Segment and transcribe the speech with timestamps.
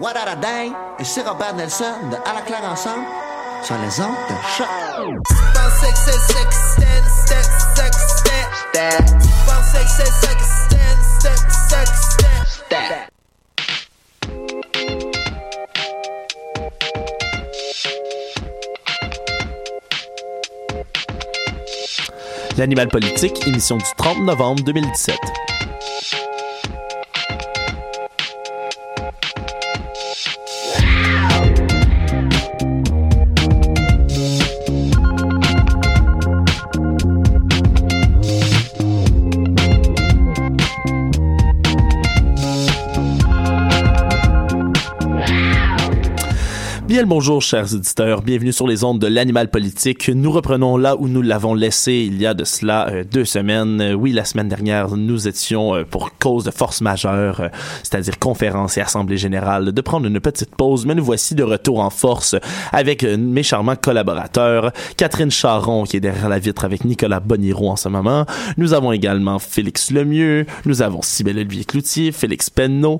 [0.00, 3.04] What a Dang et c'est Robert Nelson de À la claire ensemble
[3.64, 4.68] sur les ondes de choc.
[22.56, 25.16] L'animal politique, émission du 30 novembre 2017.
[46.98, 48.22] Bien bonjour, chers auditeurs.
[48.22, 50.08] Bienvenue sur les ondes de l'animal politique.
[50.08, 53.80] Nous reprenons là où nous l'avons laissé il y a de cela euh, deux semaines.
[53.80, 57.50] Euh, oui, la semaine dernière, nous étions euh, pour cause de force majeure,
[57.84, 60.86] c'est-à-dire conférence et assemblée générale, de prendre une petite pause.
[60.86, 62.34] Mais nous voici de retour en force
[62.72, 64.72] avec mes charmants collaborateurs.
[64.96, 68.26] Catherine Charon, qui est derrière la vitre avec Nicolas Boniro en ce moment.
[68.56, 70.46] Nous avons également Félix Lemieux.
[70.64, 72.98] Nous avons Cybelle Olivier Cloutier, Félix Penneau.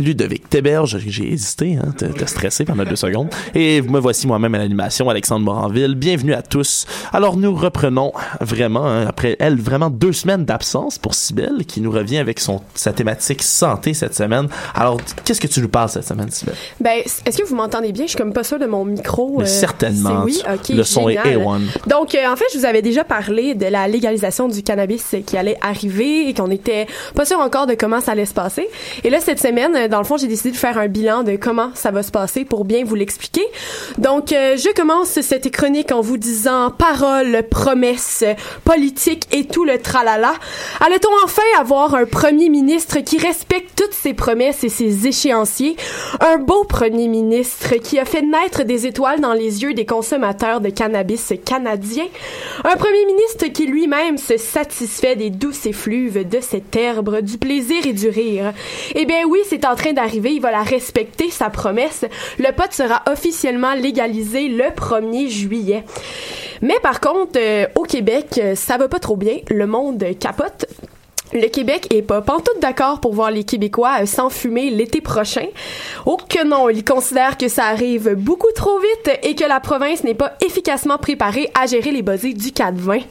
[0.00, 3.28] Ludovic Téberge, j'ai hésité, hein, t'as stressé pendant deux secondes.
[3.54, 5.94] Et me voici moi-même à l'animation, Alexandre Moranville.
[5.94, 6.86] Bienvenue à tous.
[7.12, 11.90] Alors nous reprenons vraiment, hein, après elle, vraiment deux semaines d'absence pour Cybelle, qui nous
[11.90, 14.48] revient avec son, sa thématique santé cette semaine.
[14.74, 16.54] Alors, qu'est-ce que tu nous parles cette semaine, Cybelle?
[16.80, 18.04] Ben, est-ce que vous m'entendez bien?
[18.04, 19.40] Je suis comme pas sûre de mon micro.
[19.42, 20.68] Euh, certainement, Oui, ok.
[20.70, 21.38] le son est génial.
[21.42, 21.60] A1.
[21.88, 25.36] Donc, euh, en fait, je vous avais déjà parlé de la légalisation du cannabis qui
[25.36, 28.68] allait arriver et qu'on était pas sûr encore de comment ça allait se passer.
[29.04, 31.70] Et là, cette semaine, dans le fond, j'ai décidé de faire un bilan de comment
[31.74, 33.44] ça va se passer pour bien vous l'expliquer.
[33.98, 38.24] Donc, euh, je commence cette chronique en vous disant paroles, promesses,
[38.64, 40.32] politique et tout le tralala.
[40.80, 45.76] Allait-on enfin avoir un premier ministre qui respecte toutes ses promesses et ses échéanciers?
[46.20, 50.60] Un beau premier ministre qui a fait naître des étoiles dans les yeux des consommateurs
[50.60, 52.08] de cannabis canadiens?
[52.64, 57.86] Un premier ministre qui lui-même se satisfait des douces effluves de cette herbe, du plaisir
[57.86, 58.52] et du rire?
[58.94, 62.04] Eh bien oui, c'est en train d'arriver, il va la respecter, sa promesse.
[62.38, 65.84] Le pot sera officiellement légalisé le 1er juillet.
[66.62, 69.38] Mais par contre, euh, au Québec, euh, ça va pas trop bien.
[69.48, 70.66] Le monde capote.
[71.32, 75.46] Le Québec est pas pantoute d'accord pour voir les Québécois euh, s'enfumer l'été prochain.
[76.04, 80.02] Oh que non, ils considèrent que ça arrive beaucoup trop vite et que la province
[80.02, 83.02] n'est pas efficacement préparée à gérer les buzzés du 4-20.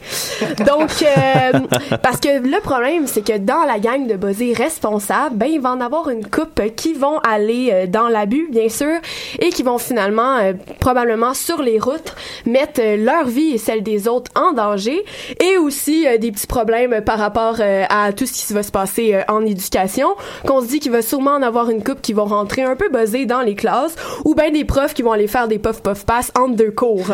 [0.66, 5.46] Donc, euh, parce que le problème, c'est que dans la gang de buzzés responsables, ben,
[5.46, 8.98] il va en avoir une coupe qui vont aller euh, dans l'abus, bien sûr,
[9.38, 12.14] et qui vont finalement, euh, probablement sur les routes,
[12.44, 15.04] mettre leur vie et celle des autres en danger,
[15.40, 18.72] et aussi euh, des petits problèmes par rapport euh, à tout ce qui va se
[18.72, 20.08] passer euh, en éducation,
[20.46, 22.88] qu'on se dit qu'il va sûrement en avoir une coupe qui vont rentrer un peu
[22.90, 23.94] buzzés dans les classes,
[24.24, 27.06] ou bien des profs qui vont aller faire des puff puff pass entre deux cours.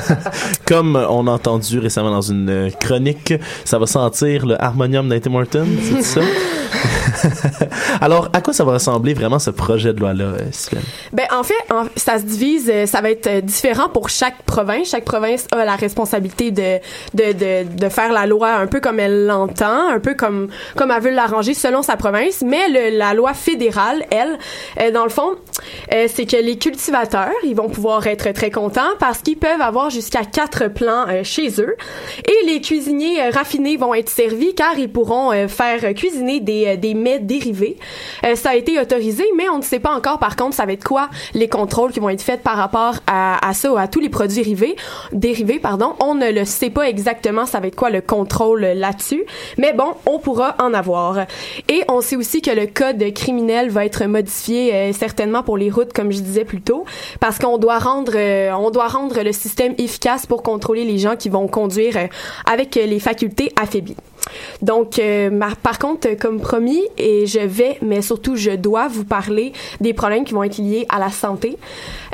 [0.66, 6.02] Comme on a entendu récemment dans une chronique, ça va sentir le harmonium Morton, c'est
[6.02, 6.20] ça?
[8.00, 10.82] Alors, à quoi ça va ressembler vraiment ce projet de loi-là, euh, Sylvain?
[11.12, 11.54] Ben en fait,
[11.96, 14.90] ça se divise, euh, ça va être euh, différent pour chaque province.
[14.90, 16.78] Chaque province a la responsabilité de
[17.14, 21.02] de, de, faire la loi un peu comme elle l'entend, un peu comme comme elle
[21.02, 22.42] veut l'arranger selon sa province.
[22.42, 25.36] Mais la loi fédérale, elle, dans le fond,
[25.90, 30.24] c'est que les cultivateurs, ils vont pouvoir être très contents parce qu'ils peuvent avoir jusqu'à
[30.24, 31.76] quatre plants chez eux.
[32.26, 36.94] Et les cuisiniers raffinés vont être servis car ils pourront faire cuisiner des, euh, des
[36.94, 37.76] mets dérivés
[38.24, 40.72] Euh, ça a été autorisé, mais on ne sait pas encore, par contre, ça va
[40.72, 44.08] être quoi les contrôles qui vont être faits par rapport à, ça, à tous les
[44.08, 44.42] produits
[45.12, 45.94] dérivés, pardon.
[46.00, 49.24] On ne le sait pas exactement, ça va être quoi le contrôle là-dessus,
[49.58, 51.26] mais bon, on pourra en avoir.
[51.68, 55.70] Et on sait aussi que le code criminel va être modifié euh, certainement pour les
[55.70, 56.84] routes, comme je disais plus tôt,
[57.20, 58.16] parce qu'on doit rendre,
[58.56, 61.96] on doit rendre le système efficace pour contrôler les gens qui vont conduire
[62.46, 63.96] avec les facultés affaiblies.
[64.60, 65.00] Donc,
[65.62, 70.24] par contre, comme promis, et je vais, mais surtout je dois vous parler des problèmes
[70.24, 71.56] qui vont être liés à la santé.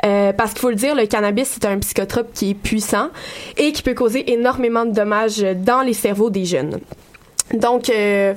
[0.01, 3.09] parce qu'il faut le dire, le cannabis, c'est un psychotrope qui est puissant
[3.57, 6.79] et qui peut causer énormément de dommages dans les cerveaux des jeunes.
[7.53, 8.33] Donc, euh,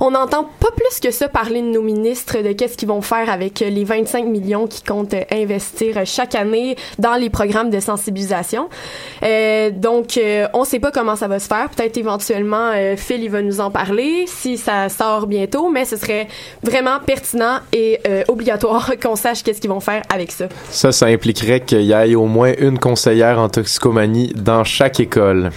[0.00, 3.30] on n'entend pas plus que ça parler de nos ministres, de qu'est-ce qu'ils vont faire
[3.30, 8.68] avec les 25 millions qu'ils comptent investir chaque année dans les programmes de sensibilisation.
[9.22, 11.70] Euh, donc, euh, on ne sait pas comment ça va se faire.
[11.70, 16.28] Peut-être éventuellement, Phil, il va nous en parler si ça sort bientôt, mais ce serait
[16.62, 17.98] vraiment pertinent et
[18.28, 20.46] obligatoire qu'on sache qu'est-ce qu'ils vont faire avec ça.
[20.70, 25.50] Ça, ça impliquerait qu'il y ait au moins une conseillère en toxicomanie dans chaque école.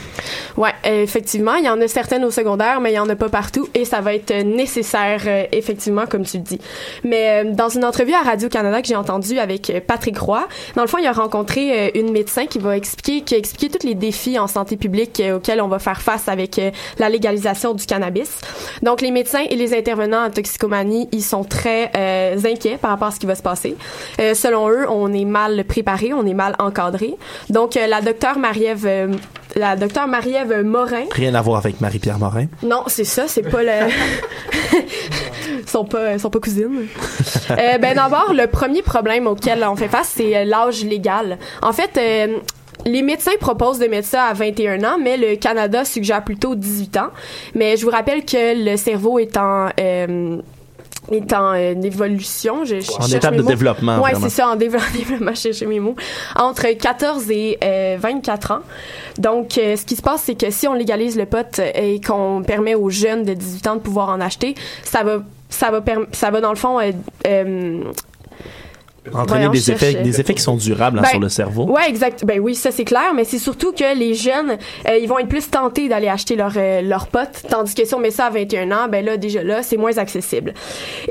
[0.57, 3.29] Ouais, effectivement, il y en a certaines au secondaire, mais il y en a pas
[3.29, 6.59] partout et ça va être nécessaire euh, effectivement comme tu le dis.
[7.03, 10.47] Mais euh, dans une entrevue à Radio Canada que j'ai entendue avec euh, Patrick Roy,
[10.75, 13.85] dans le fond, il a rencontré une médecin qui va expliquer qui a expliqué tous
[13.85, 16.61] les défis en santé publique auxquels on va faire face avec
[16.99, 18.39] la légalisation du cannabis.
[18.81, 21.91] Donc les médecins et les intervenants en toxicomanie, ils sont très
[22.45, 23.75] inquiets par rapport à ce qui va se passer.
[24.17, 27.15] selon eux, on est mal préparé, on est mal encadré.
[27.49, 29.17] Donc la docteure Marie-Ève
[29.55, 31.05] la docteure Marie-Ève Morin.
[31.11, 32.45] Rien à voir avec Marie-Pierre Morin.
[32.63, 33.71] Non, c'est ça, c'est pas le.
[35.67, 36.87] sont pas, sont pas cousines.
[37.51, 41.37] euh, ben d'abord, le premier problème auquel on fait face, c'est euh, l'âge légal.
[41.61, 41.91] En fait.
[41.97, 42.37] Euh,
[42.85, 46.97] les médecins proposent de mettre ça à 21 ans, mais le Canada suggère plutôt 18
[46.97, 47.09] ans.
[47.55, 50.37] Mais je vous rappelle que le cerveau est en euh,
[51.11, 52.65] est en euh, évolution.
[52.65, 54.01] Je, en étape de développement.
[54.01, 55.95] Oui, c'est ça, en, développement, je cherche mes mots.
[56.35, 57.57] Entre 14 et
[57.99, 58.59] 24 euh, ans.
[59.17, 62.43] Donc, euh, ce qui se passe, c'est que si on légalise le pot et qu'on
[62.45, 66.31] permet aux jeunes de 18 ans de pouvoir en acheter, ça va ça va ça
[66.31, 66.79] va dans le fond
[69.13, 71.65] entraîner des effets, des effets qui sont durables hein, ben, sur le cerveau.
[71.65, 72.25] Ouais, exact.
[72.25, 74.57] Ben oui, ça c'est clair, mais c'est surtout que les jeunes,
[74.87, 77.93] euh, ils vont être plus tentés d'aller acheter leur euh, leur pote, tandis que si
[77.93, 80.53] on met ça à 21 ans, ben là déjà là, c'est moins accessible.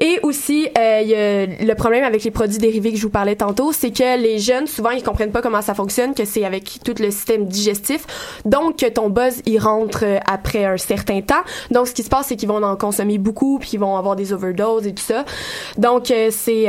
[0.00, 3.36] Et aussi, euh, y a le problème avec les produits dérivés que je vous parlais
[3.36, 6.78] tantôt, c'est que les jeunes souvent ils comprennent pas comment ça fonctionne, que c'est avec
[6.84, 8.06] tout le système digestif,
[8.44, 11.42] donc que ton buzz il rentre après un certain temps.
[11.70, 14.16] Donc ce qui se passe, c'est qu'ils vont en consommer beaucoup, puis ils vont avoir
[14.16, 15.24] des overdoses et tout ça.
[15.78, 16.68] Donc c'est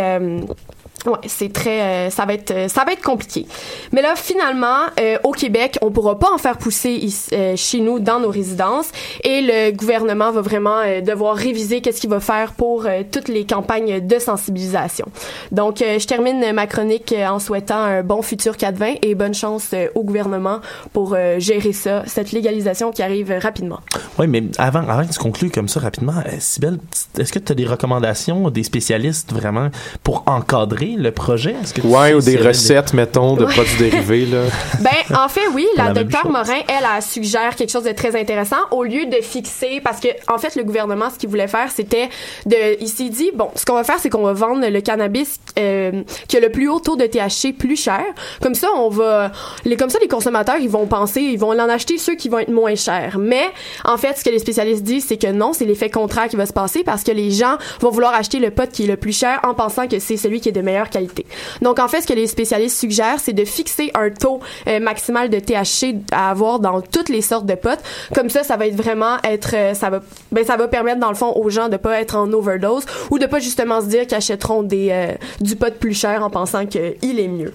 [1.05, 3.45] Ouais, c'est très, euh, ça va être, euh, ça va être compliqué.
[3.91, 7.09] Mais là, finalement, euh, au Québec, on pourra pas en faire pousser
[7.55, 8.87] chez nous dans nos résidences,
[9.23, 14.05] et le gouvernement va vraiment devoir réviser qu'est-ce qu'il va faire pour toutes les campagnes
[14.05, 15.05] de sensibilisation.
[15.51, 20.03] Donc, je termine ma chronique en souhaitant un bon futur 420 et bonne chance au
[20.03, 20.59] gouvernement
[20.93, 23.79] pour gérer ça, cette légalisation qui arrive rapidement.
[24.19, 26.79] Oui, mais avant, avant que tu conclues comme ça rapidement, Sybelle,
[27.17, 29.69] est-ce que tu as des recommandations des spécialistes vraiment
[30.03, 31.55] pour encadrer le projet?
[31.61, 34.43] Est-ce que ouais, ou des recettes, mettons, de produits dérivés, là.
[34.81, 38.57] Ben, en fait, oui, la, docteure Morin, elle, elle suggère quelque chose de très intéressant.
[38.71, 42.09] Au lieu de fixer, parce que, en fait, le gouvernement, ce qu'il voulait faire, c'était
[42.45, 45.39] de, il s'est dit, bon, ce qu'on va faire, c'est qu'on va vendre le cannabis,
[45.59, 48.03] euh, qui a le plus haut taux de THC plus cher.
[48.41, 49.31] Comme ça, on va,
[49.65, 52.39] les, comme ça, les consommateurs, ils vont penser, ils vont en acheter ceux qui vont
[52.39, 53.17] être moins chers.
[53.19, 53.45] Mais,
[53.85, 56.45] en fait, ce que les spécialistes disent, c'est que non, c'est l'effet contraire qui va
[56.45, 59.17] se passer parce que les gens vont vouloir acheter le pot qui est le plus
[59.17, 61.25] cher en pensant que c'est celui qui est de meilleure qualité.
[61.61, 65.29] Donc en fait, ce que les spécialistes suggèrent, c'est de fixer un taux euh, maximal
[65.29, 67.79] de THC à avoir dans toutes les sortes de potes.
[68.13, 71.09] Comme ça, ça va être vraiment être, euh, ça va, ben ça va permettre dans
[71.09, 74.07] le fond aux gens de pas être en overdose ou de pas justement se dire
[74.07, 77.51] qu'ils achèteront des euh, du pot plus cher en pensant qu'il est mieux.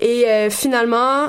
[0.00, 1.26] Et finalement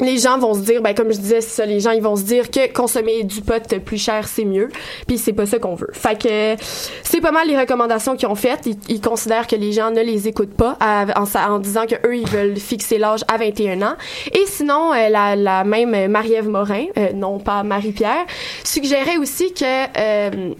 [0.00, 2.22] les gens vont se dire, ben comme je disais, ça, les gens ils vont se
[2.22, 4.68] dire que consommer du pot plus cher c'est mieux,
[5.06, 5.90] puis c'est pas ça qu'on veut.
[5.92, 6.62] Fait que
[7.02, 8.66] c'est pas mal les recommandations qu'ils ont faites.
[8.88, 12.56] Ils, considèrent que les gens ne les écoutent pas en, disant que eux ils veulent
[12.56, 13.94] fixer l'âge à 21 ans.
[14.32, 18.26] Et sinon, euh, la, la, même Marie-Ève Morin, euh, non pas Marie-Pierre,
[18.62, 20.54] suggérait aussi que euh,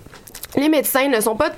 [0.56, 1.50] les médecins ne sont pas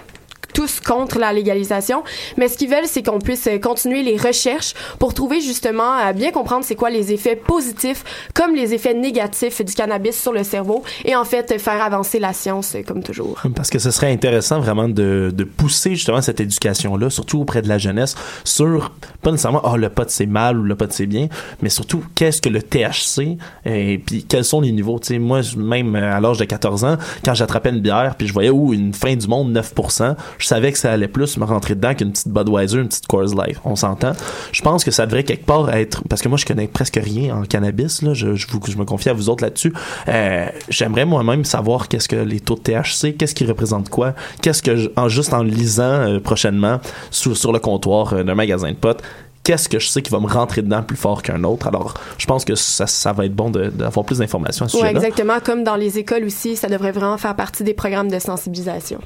[0.52, 2.02] tous contre la légalisation,
[2.36, 6.30] mais ce qu'ils veulent, c'est qu'on puisse continuer les recherches pour trouver justement à bien
[6.30, 8.04] comprendre c'est quoi les effets positifs
[8.34, 12.32] comme les effets négatifs du cannabis sur le cerveau et en fait faire avancer la
[12.32, 13.40] science comme toujours.
[13.54, 17.78] Parce que ce serait intéressant vraiment de, pousser justement cette éducation-là, surtout auprès de la
[17.78, 18.92] jeunesse, sur
[19.22, 21.28] pas nécessairement oh le pot c'est mal ou le pot c'est bien,
[21.60, 24.98] mais surtout qu'est-ce que le THC et puis quels sont les niveaux?
[25.02, 28.50] Sais, moi même à l'âge de 14 ans, quand j'attrapais une bière puis je voyais
[28.50, 31.94] où une fin du monde 9%, je savais que ça allait plus me rentrer dedans
[31.94, 33.28] qu'une petite Budweiser, une petite Coors.
[33.64, 34.12] On s'entend.
[34.50, 37.36] Je pense que ça devrait quelque part être parce que moi je connais presque rien
[37.36, 39.72] en cannabis là, je, je, vous, je me confie à vous autres là-dessus.
[40.08, 44.62] Euh, j'aimerais moi-même savoir qu'est-ce que les taux de THC, qu'est-ce qui représente quoi, qu'est-ce
[44.62, 46.80] que en juste en lisant euh, prochainement
[47.12, 49.02] sur, sur le comptoir euh, d'un magasin de potes
[49.44, 51.66] qu'est-ce que je sais qui va me rentrer dedans plus fort qu'un autre?
[51.66, 54.98] Alors, je pense que ça, ça va être bon d'avoir plus d'informations à ce sujet-là.
[54.98, 55.40] Oui, exactement.
[55.44, 59.00] Comme dans les écoles aussi, ça devrait vraiment faire partie des programmes de sensibilisation.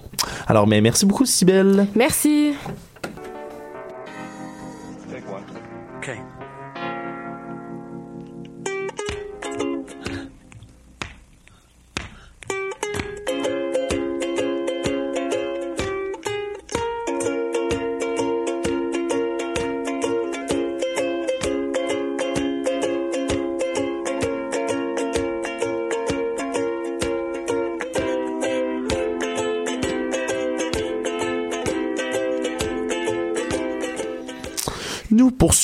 [0.47, 1.87] Alors, mais merci beaucoup, Sibelle.
[1.95, 2.55] Merci.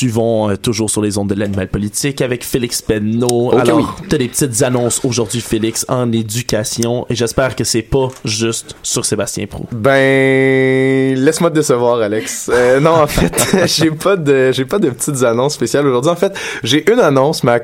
[0.02, 3.52] Poursuivons euh, toujours sur les ondes de l'animal politique avec Félix Penneau.
[3.52, 4.06] Ok, Alors, oui.
[4.08, 9.04] t'as des petites annonces aujourd'hui, Félix, en éducation, et j'espère que c'est pas juste sur
[9.04, 9.66] Sébastien Prou.
[9.70, 12.50] Ben, laisse-moi te décevoir, Alex.
[12.52, 16.10] Euh, non, en fait, j'ai pas de, j'ai pas de petites annonces spéciales aujourd'hui.
[16.10, 17.62] En fait, j'ai une annonce, mais elle,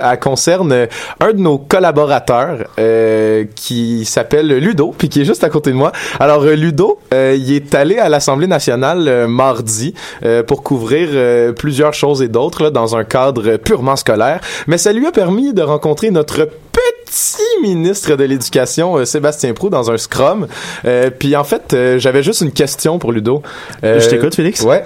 [0.00, 0.86] elle concerne euh,
[1.20, 5.76] un de nos collaborateurs euh, qui s'appelle Ludo, puis qui est juste à côté de
[5.76, 5.92] moi.
[6.18, 11.52] Alors, euh, Ludo, euh, il est allé à l'Assemblée nationale mardi euh, pour couvrir euh,
[11.74, 14.40] plusieurs choses et d'autres là, dans un cadre purement scolaire.
[14.68, 19.70] Mais ça lui a permis de rencontrer notre petit ministre de l'Éducation, euh, Sébastien Prou,
[19.70, 20.46] dans un scrum.
[20.84, 23.42] Euh, puis en fait, euh, j'avais juste une question pour Ludo.
[23.82, 24.60] Euh, Je t'écoute, Félix.
[24.60, 24.84] Ouais.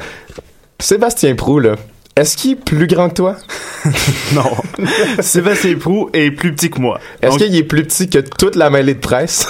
[0.80, 1.74] Sébastien Prou, là,
[2.16, 3.36] est-ce qu'il est plus grand que toi?
[4.34, 4.50] Non.
[5.20, 7.00] Sébastien Prou est plus petit que moi.
[7.20, 9.46] Est-ce Donc, qu'il est plus petit que toute la mêlée de presse?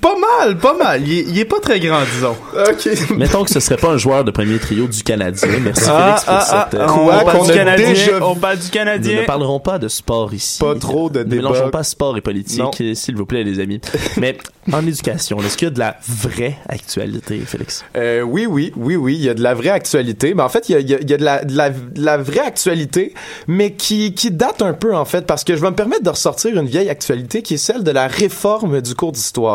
[0.00, 1.02] Pas mal, pas mal.
[1.06, 2.36] Il est, il est pas très grand, disons.
[2.54, 3.16] ok.
[3.16, 5.48] Mettons que ce serait pas un joueur de premier trio du Canadien.
[5.62, 6.40] Merci Ah, Félix pour ah,
[6.70, 6.80] cette...
[6.80, 7.88] ah, euh, on Quoi parle qu'on du a Canadien.
[7.90, 9.20] déjà On parle du Nous Canadien.
[9.20, 10.58] ne parlerons pas de sport ici.
[10.58, 11.36] Pas trop de Ne débats.
[11.50, 12.62] mélangeons pas sport et politique,
[12.94, 13.80] s'il vous plaît, les amis.
[14.16, 14.38] Mais
[14.72, 17.84] en éducation, est-ce qu'il y a de la vraie actualité, Félix?
[17.96, 20.34] Euh, oui, oui, oui, oui, il y a de la vraie actualité.
[20.34, 21.56] Mais en fait, il y a, il y a- il y a de, la, de,
[21.56, 23.14] la, de la vraie actualité,
[23.46, 26.10] mais qui, qui date un peu, en fait, parce que je vais me permettre de
[26.10, 29.49] ressortir une vieille actualité qui est celle de la réforme du cours d'histoire.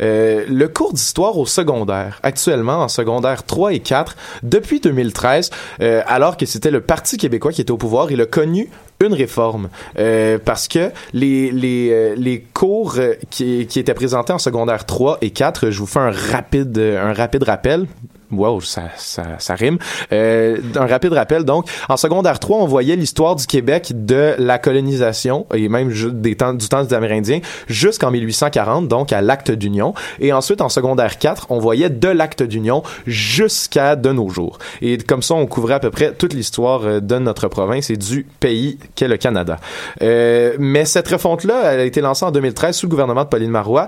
[0.00, 6.02] Euh, le cours d'histoire au secondaire, actuellement en secondaire 3 et 4, depuis 2013, euh,
[6.06, 8.68] alors que c'était le Parti québécois qui était au pouvoir, il a connu
[9.00, 9.68] une réforme
[9.98, 12.96] euh, parce que les cours
[13.30, 17.44] qui étaient présentés en secondaire 3 et 4, je vous fais un rapide un rapide
[17.44, 17.86] rappel.
[18.30, 19.78] Wow, ça, ça, rime.
[20.12, 21.66] Euh, un rapide rappel, donc.
[21.88, 26.52] En secondaire 3, on voyait l'histoire du Québec de la colonisation, et même du temps
[26.52, 29.94] des Amérindiens, jusqu'en 1840, donc à l'acte d'union.
[30.20, 34.58] Et ensuite, en secondaire 4, on voyait de l'acte d'union jusqu'à de nos jours.
[34.82, 37.96] Et comme ça, on couvrait à peu près toute l'histoire euh, de notre province et
[37.96, 39.56] du pays qu'est le Canada.
[40.02, 43.50] Euh, mais cette refonte-là, elle a été lancée en 2013 sous le gouvernement de Pauline
[43.50, 43.86] Marois,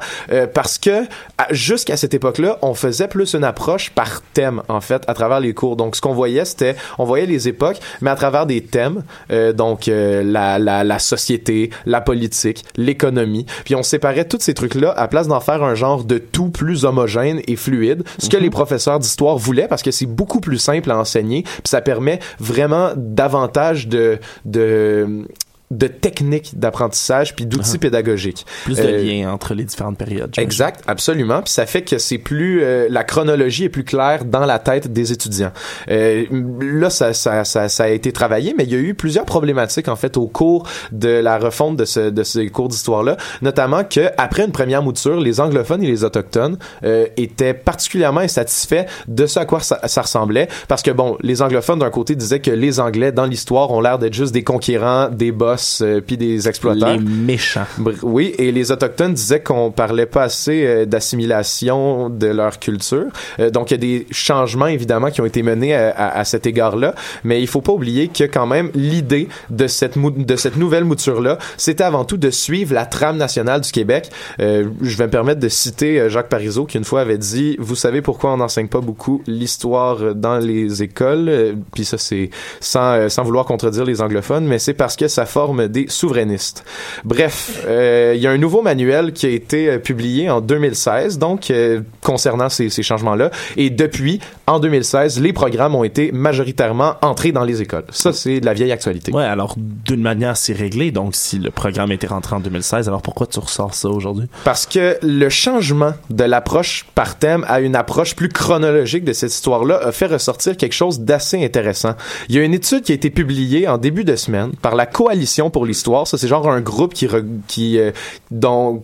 [0.55, 1.05] parce que
[1.51, 5.55] jusqu'à cette époque-là, on faisait plus une approche par thème, en fait, à travers les
[5.55, 5.77] cours.
[5.77, 9.53] Donc, ce qu'on voyait, c'était, on voyait les époques, mais à travers des thèmes, euh,
[9.53, 13.47] donc euh, la, la, la société, la politique, l'économie.
[13.65, 16.85] Puis on séparait tous ces trucs-là à place d'en faire un genre de tout plus
[16.85, 20.91] homogène et fluide, ce que les professeurs d'histoire voulaient, parce que c'est beaucoup plus simple
[20.91, 24.19] à enseigner, puis ça permet vraiment davantage de...
[24.45, 25.27] de
[25.71, 28.45] de techniques d'apprentissage puis d'outils pédagogiques.
[28.65, 30.33] Plus de Euh, liens entre les différentes périodes.
[30.37, 31.43] Exact, absolument.
[31.43, 34.93] Puis ça fait que c'est plus euh, la chronologie est plus claire dans la tête
[34.93, 35.53] des étudiants.
[35.91, 36.25] Euh,
[36.61, 39.87] là, ça, ça, ça, ça a été travaillé, mais il y a eu plusieurs problématiques
[39.87, 44.11] en fait au cours de la refonte de, ce, de ces cours d'histoire-là, notamment que
[44.19, 49.39] après une première mouture, les anglophones et les autochtones euh, étaient particulièrement insatisfaits de ce
[49.39, 52.81] à quoi ça, ça ressemblait, parce que bon, les anglophones d'un côté disaient que les
[52.81, 56.49] Anglais dans l'histoire ont l'air d'être juste des conquérants, des boss boss euh, puis des
[56.49, 56.97] exploiteurs.
[56.97, 57.67] Les méchants.
[58.03, 63.07] Oui, et les autochtones disaient qu'on parlait pas assez euh, d'assimilation de leur culture.
[63.39, 66.25] Euh, donc il y a des changements évidemment qui ont été menés à, à, à
[66.25, 70.57] cet égard-là, mais il faut pas oublier que quand même l'idée de cette de cette
[70.57, 74.11] nouvelle mouture là, c'était avant tout de suivre la trame nationale du Québec.
[74.39, 78.03] je vais me permettre de citer Jacques Parizeau qui une fois avait dit "Vous savez
[78.03, 83.45] pourquoi on n'enseigne pas beaucoup l'histoire dans les écoles Puis ça c'est sans sans vouloir
[83.45, 86.65] contredire les anglophones, mais c'est parce que ça forme des souverainistes.
[87.05, 91.19] Bref, euh, il y a un nouveau manuel qui a été euh, publié en 2016,
[91.19, 93.31] donc euh, concernant ces, ces changements-là.
[93.57, 97.85] Et depuis, en 2016, les programmes ont été majoritairement entrés dans les écoles.
[97.91, 99.13] Ça, c'est de la vieille actualité.
[99.13, 100.91] Ouais, alors d'une manière, c'est réglé.
[100.91, 104.27] Donc, si le programme était rentré en 2016, alors pourquoi tu ressors ça aujourd'hui?
[104.45, 109.33] Parce que le changement de l'approche par thème à une approche plus chronologique de cette
[109.33, 111.95] histoire-là a fait ressortir quelque chose d'assez intéressant.
[112.29, 114.87] Il y a une étude qui a été publiée en début de semaine par la
[114.87, 116.07] Coalition pour l'histoire.
[116.07, 117.09] Ça, c'est genre un groupe qui,
[117.49, 117.93] qui, euh,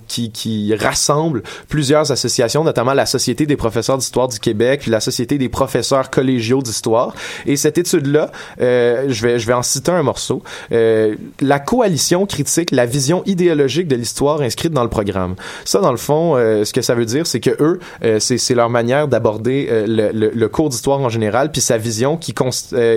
[0.09, 5.01] qui, qui rassemble plusieurs associations, notamment la Société des professeurs d'histoire du Québec, puis la
[5.01, 7.15] Société des professeurs collégiaux d'histoire.
[7.45, 10.43] Et cette étude-là, euh, je, vais, je vais en citer un morceau.
[10.73, 15.35] Euh, la Coalition critique la vision idéologique de l'histoire inscrite dans le programme.
[15.65, 17.81] Ça, dans le fond, euh, ce que ça veut dire, c'est que eux,
[18.21, 22.33] c'est leur manière d'aborder le, le, cours d'histoire en général, puis sa vision qui,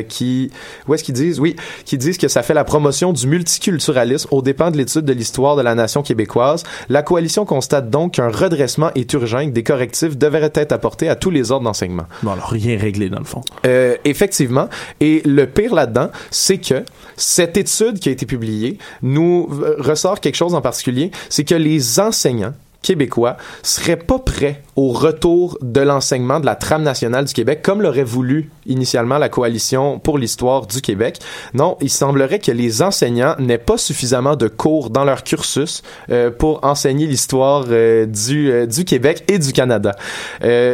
[0.07, 0.51] qui
[0.87, 4.41] où est-ce qu'ils disent, oui, qui disent que ça fait la promotion du multiculturalisme aux
[4.41, 6.63] dépens de l'étude de l'histoire de la nation québécoise.
[6.87, 11.09] La coalition constate donc qu'un redressement est urgent et que des correctifs devraient être apportés
[11.09, 12.05] à tous les ordres d'enseignement.
[12.23, 13.41] Bon, alors rien réglé dans le fond.
[13.65, 14.69] Euh, effectivement.
[14.99, 16.83] Et le pire là-dedans, c'est que
[17.15, 21.99] cette étude qui a été publiée nous ressort quelque chose en particulier, c'est que les
[21.99, 27.61] enseignants québécois seraient pas prêts au retour de l'enseignement de la trame nationale du Québec,
[27.61, 31.19] comme l'aurait voulu initialement la coalition pour l'histoire du Québec.
[31.53, 36.31] Non, il semblerait que les enseignants n'aient pas suffisamment de cours dans leur cursus euh,
[36.31, 39.95] pour enseigner l'histoire euh, du, euh, du Québec et du Canada.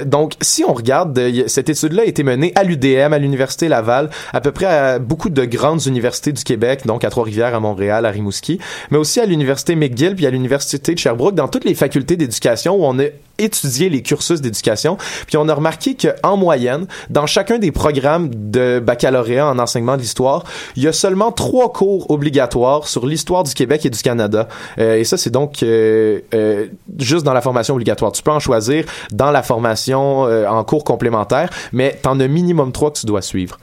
[0.06, 4.42] Donc, si on regarde, cette étude-là a été menée à l'UDM, à l'Université Laval, à
[4.42, 8.10] peu près à beaucoup de grandes universités du Québec, donc à Trois-Rivières, à Montréal, à
[8.10, 8.60] Rimouski,
[8.92, 12.76] mais aussi à l'Université McGill puis à l'Université de Sherbrooke, dans toutes les facultés d'éducation
[12.76, 13.06] où on a
[13.38, 14.98] étudié les cursus d'éducation,
[15.28, 20.02] puis on a remarqué qu'en moyenne, dans chacun des programmes de baccalauréat en enseignement de
[20.02, 20.44] l'histoire,
[20.76, 24.48] il y a seulement trois cours obligatoires sur l'histoire du Québec et du Canada.
[24.80, 28.12] Euh, et ça, c'est donc euh, euh, juste dans la formation obligatoire.
[28.12, 32.92] Tu peux en choisir dans la formation en cours complémentaire, mais t'en as minimum trois
[32.92, 33.58] que tu dois suivre.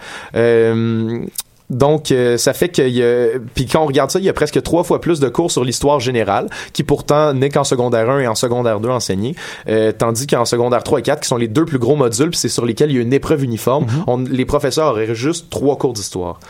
[1.71, 3.39] Donc, euh, ça fait a...
[3.55, 5.65] Puis quand on regarde ça, il y a presque trois fois plus de cours sur
[5.65, 9.35] l'histoire générale, qui pourtant n'est qu'en secondaire 1 et en secondaire 2 enseignés,
[9.69, 12.39] euh, tandis qu'en secondaire 3 et 4, qui sont les deux plus gros modules, puis
[12.39, 15.77] c'est sur lesquels il y a une épreuve uniforme, on, les professeurs auraient juste trois
[15.79, 16.41] cours d'histoire.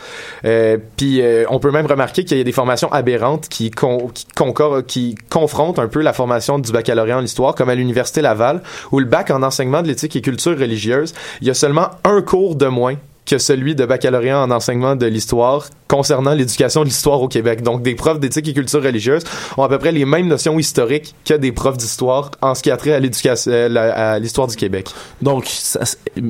[0.45, 4.09] Euh, puis euh, on peut même remarquer qu'il y a des formations aberrantes qui, con,
[4.13, 8.21] qui, concor- qui confrontent un peu la formation du baccalauréat en histoire, comme à l'Université
[8.21, 11.89] Laval, où le bac en enseignement de l'éthique et culture religieuse, il y a seulement
[12.03, 16.85] un cours de moins que celui de baccalauréat en enseignement de l'histoire concernant l'éducation de
[16.85, 17.61] l'histoire au Québec.
[17.61, 19.23] Donc, des profs d'éthique et culture religieuse
[19.57, 22.71] ont à peu près les mêmes notions historiques que des profs d'histoire en ce qui
[22.71, 24.89] a trait à à l'histoire du Québec.
[25.21, 25.81] Donc, ça,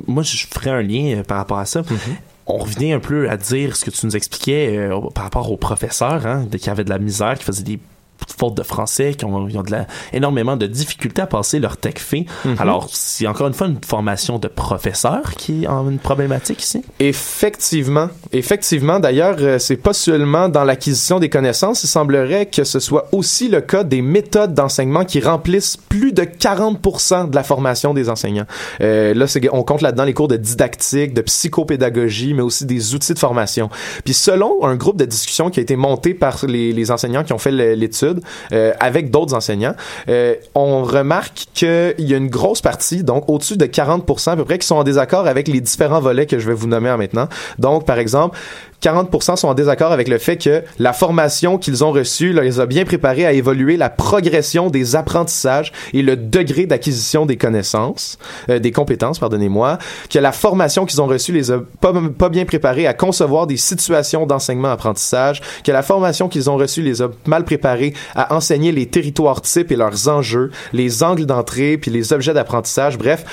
[0.07, 1.81] moi, je ferais un lien euh, par rapport à ça.
[1.81, 2.15] Mm-hmm.
[2.45, 5.57] On revient un peu à dire ce que tu nous expliquais euh, par rapport aux
[5.57, 7.79] professeurs, hein, qui avaient de la misère, qui faisaient des
[8.27, 11.77] fautes de français, qui ont, ils ont de la, énormément de difficultés à passer leur
[11.77, 12.25] tech fait.
[12.45, 12.55] Mhm.
[12.59, 16.83] Alors, c'est encore une fois une formation de professeur qui est une problématique ici.
[16.99, 18.09] Effectivement.
[18.31, 18.99] Effectivement.
[18.99, 21.83] D'ailleurs, euh, c'est pas seulement dans l'acquisition des connaissances.
[21.83, 26.23] Il semblerait que ce soit aussi le cas des méthodes d'enseignement qui remplissent plus de
[26.23, 28.45] 40% de la formation des enseignants.
[28.81, 33.13] Euh, là, on compte là-dedans les cours de didactique, de psychopédagogie, mais aussi des outils
[33.13, 33.69] de formation.
[34.03, 37.33] Puis selon un groupe de discussion qui a été monté par les, les enseignants qui
[37.33, 38.12] ont fait l'étude,
[38.51, 39.75] euh, avec d'autres enseignants,
[40.09, 44.45] euh, on remarque qu'il y a une grosse partie, donc au-dessus de 40% à peu
[44.45, 46.97] près, qui sont en désaccord avec les différents volets que je vais vous nommer en
[46.97, 47.27] maintenant.
[47.59, 48.37] Donc, par exemple,
[48.83, 52.65] 40% sont en désaccord avec le fait que la formation qu'ils ont reçue les a
[52.65, 58.17] bien préparés à évoluer la progression des apprentissages et le degré d'acquisition des connaissances,
[58.49, 59.77] euh, des compétences, pardonnez-moi,
[60.09, 63.57] que la formation qu'ils ont reçue les a pas, pas bien préparés à concevoir des
[63.57, 68.87] situations d'enseignement-apprentissage, que la formation qu'ils ont reçue les a mal préparés à enseigner les
[68.87, 72.97] territoires types et leurs enjeux, les angles d'entrée puis les objets d'apprentissage.
[72.97, 73.23] Bref,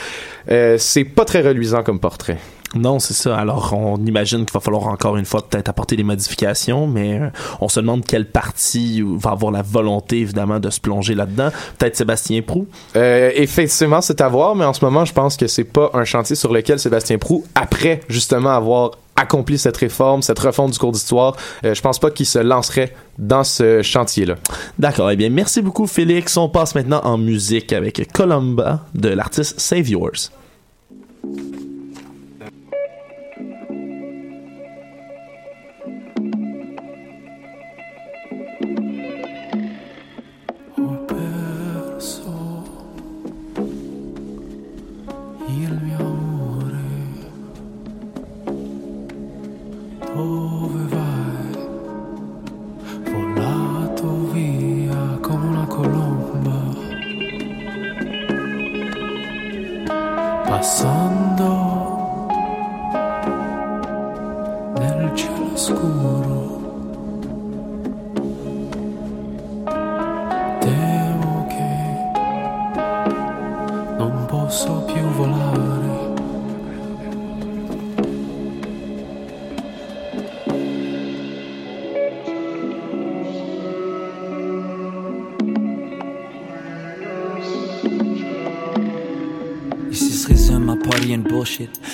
[0.51, 2.39] euh, c'est pas très reluisant comme portrait.
[2.75, 3.37] Non, c'est ça.
[3.37, 7.29] Alors, on imagine qu'il va falloir encore une fois peut-être apporter des modifications, mais euh,
[7.61, 11.51] on se demande quelle partie va avoir la volonté, évidemment, de se plonger là-dedans.
[11.79, 12.69] Peut-être Sébastien Prou?
[12.95, 16.05] Euh, effectivement, c'est à voir, mais en ce moment, je pense que c'est pas un
[16.05, 20.93] chantier sur lequel Sébastien Prou, après justement avoir accompli cette réforme, cette refonte du cours
[20.93, 24.37] d'histoire, euh, je pense pas qu'il se lancerait dans ce chantier-là.
[24.79, 25.11] D'accord.
[25.11, 26.37] Eh bien, merci beaucoup, Félix.
[26.37, 30.31] On passe maintenant en musique avec Columba de l'artiste Save Yours.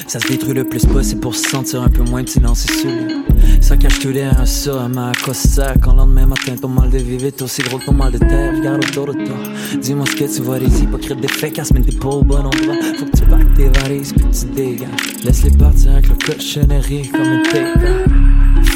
[0.07, 2.73] Ça se détruit le plus possible pour se sentir un peu moins de silence et
[2.73, 3.25] seul.
[3.61, 6.99] Ça cache tout l'air, ça à ma ça Quand le lendemain matin, ton mal de
[6.99, 8.55] vivre est aussi gros que ton mal de terre.
[8.57, 9.37] Regarde autour de toi.
[9.81, 12.77] Dis-moi ce que tu vois des hypocrites des casse, mais t'es pas au bon endroit.
[12.99, 14.89] Faut que tu parques tes varices, puis tu dégages.
[15.25, 17.77] Laisse-les partir avec le cochonnerie comme une tête.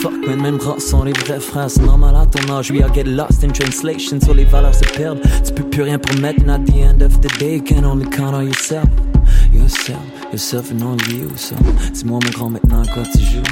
[0.00, 1.70] Fuck, mais même bras sont les vrais frères.
[1.70, 4.20] C'est normal à ton âge, we all get lost in translation.
[4.20, 5.20] Sur les valeurs se perdent.
[5.44, 8.08] Tu peux plus rien promettre, and at the end of the day, you can only
[8.10, 8.88] count on yourself.
[9.52, 10.00] Yourself,
[10.32, 11.30] yourself and only you.
[11.36, 11.54] So,
[11.92, 13.42] dis-moi mon grand maintenant à quoi tu joues?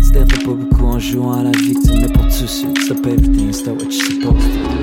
[0.00, 3.80] C'était pas beaucoup en jouant à la victime, mais pour ceux qui stop everything, stop
[3.80, 4.81] what you're supposed to do.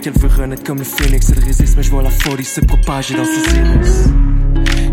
[0.00, 1.30] Qu'elle veut renaître comme le phoenix.
[1.30, 4.08] Elle résiste, mais je vois la folie se propager dans ses iris.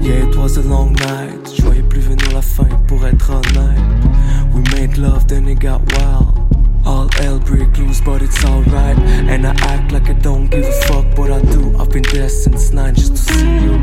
[0.01, 1.53] Yeah, it was a long night.
[1.55, 3.79] Je voyais plus venir la fin pour être honnête.
[4.53, 6.33] We made love, then it got wild.
[6.85, 8.97] All hell break loose, but it's alright.
[9.29, 11.75] And I act like I don't give a fuck, but I do.
[11.79, 13.79] I've been there since nine just to see you.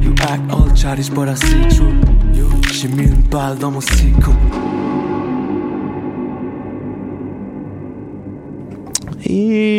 [0.00, 1.94] You act all childish, but I see through.
[2.72, 4.30] J'ai mis une balle dans mon cycle.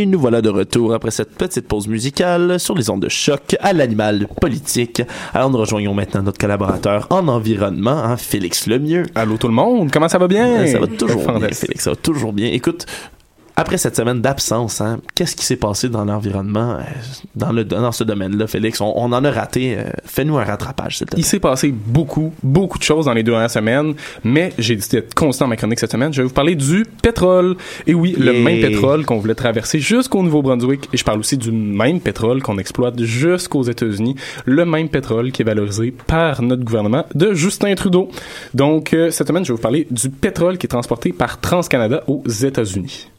[0.06, 3.56] Et nous voilà de retour après cette petite pause musicale sur les ondes de choc
[3.60, 5.02] à l'animal politique.
[5.34, 9.08] Alors nous rejoignons maintenant notre collaborateur en environnement, hein, Félix Lemieux.
[9.16, 10.68] Allô tout le monde, comment ça va bien?
[10.68, 12.52] Ça va toujours bien, Félix, ça va toujours bien.
[12.52, 12.86] Écoute,
[13.58, 16.84] après cette semaine d'absence, hein, qu'est-ce qui s'est passé dans l'environnement, euh,
[17.36, 18.82] dans, le, dans ce domaine-là, Félix?
[18.82, 19.78] On, en a raté.
[19.78, 21.22] Euh, fais-nous un rattrapage, s'il te plaît.
[21.22, 25.02] Il s'est passé beaucoup, beaucoup de choses dans les deux dernières semaines, mais j'ai décidé
[25.02, 26.12] d'être constant dans ma chronique cette semaine.
[26.14, 27.56] Je vais vous parler du pétrole.
[27.88, 30.90] Et oui, le même pétrole qu'on voulait traverser jusqu'au Nouveau-Brunswick.
[30.92, 34.16] Et je parle aussi du même pétrole qu'on exploite jusqu'aux États-Unis.
[34.46, 38.10] Le même pétrole qui est valorisé par notre gouvernement de Justin Trudeau.
[38.54, 42.04] Donc, euh, cette semaine, je vais vous parler du pétrole qui est transporté par TransCanada
[42.08, 43.10] aux États-Unis.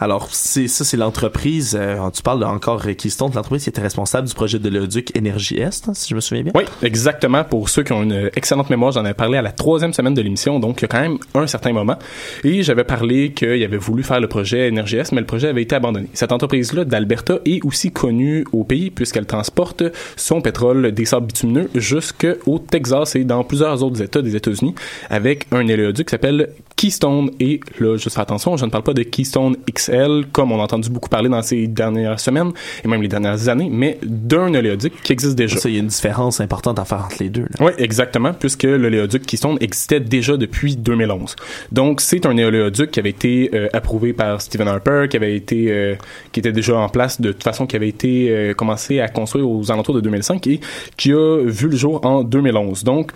[0.00, 1.76] Alors, ça, c'est l'entreprise.
[1.78, 5.88] Euh, tu parles encore Keystone, l'entreprise qui était responsable du projet de l'Oduc Énergie Est,
[5.88, 6.52] hein, si je me souviens bien.
[6.54, 7.44] Oui, exactement.
[7.44, 10.22] Pour ceux qui ont une excellente mémoire, j'en avais parlé à la troisième semaine de
[10.22, 11.96] l'émission, donc il y a quand même un certain moment.
[12.44, 15.62] Et j'avais parlé qu'il avait voulu faire le projet Énergie Est, mais le projet avait
[15.62, 16.08] été abandonné.
[16.14, 19.82] Cette entreprise-là d'Alberta est aussi connue au pays puisqu'elle transporte
[20.16, 24.74] son pétrole des sables bitumineux jusqu'au Texas et dans plusieurs autres États des États-Unis
[25.10, 27.30] avec un éléoduc qui s'appelle Keystone.
[27.40, 30.64] Et là, juste faire attention, je ne parle pas de Keystone XL, comme on a
[30.64, 32.52] entendu beaucoup parler dans ces dernières semaines
[32.84, 35.56] et même les dernières années, mais d'un oléoduc qui existe déjà.
[35.58, 37.42] Ça, il y a une différence importante à faire entre les deux.
[37.42, 37.66] là.
[37.66, 41.36] Oui, exactement, puisque l'oléoduc Keystone existait déjà depuis 2011.
[41.72, 45.70] Donc, c'est un oléoduc qui avait été euh, approuvé par Stephen Harper, qui avait été,
[45.70, 45.94] euh,
[46.32, 49.48] qui était déjà en place de toute façon, qui avait été euh, commencé à construire
[49.48, 50.60] aux alentours de 2005 et
[50.96, 52.84] qui a vu le jour en 2011.
[52.84, 53.12] Donc,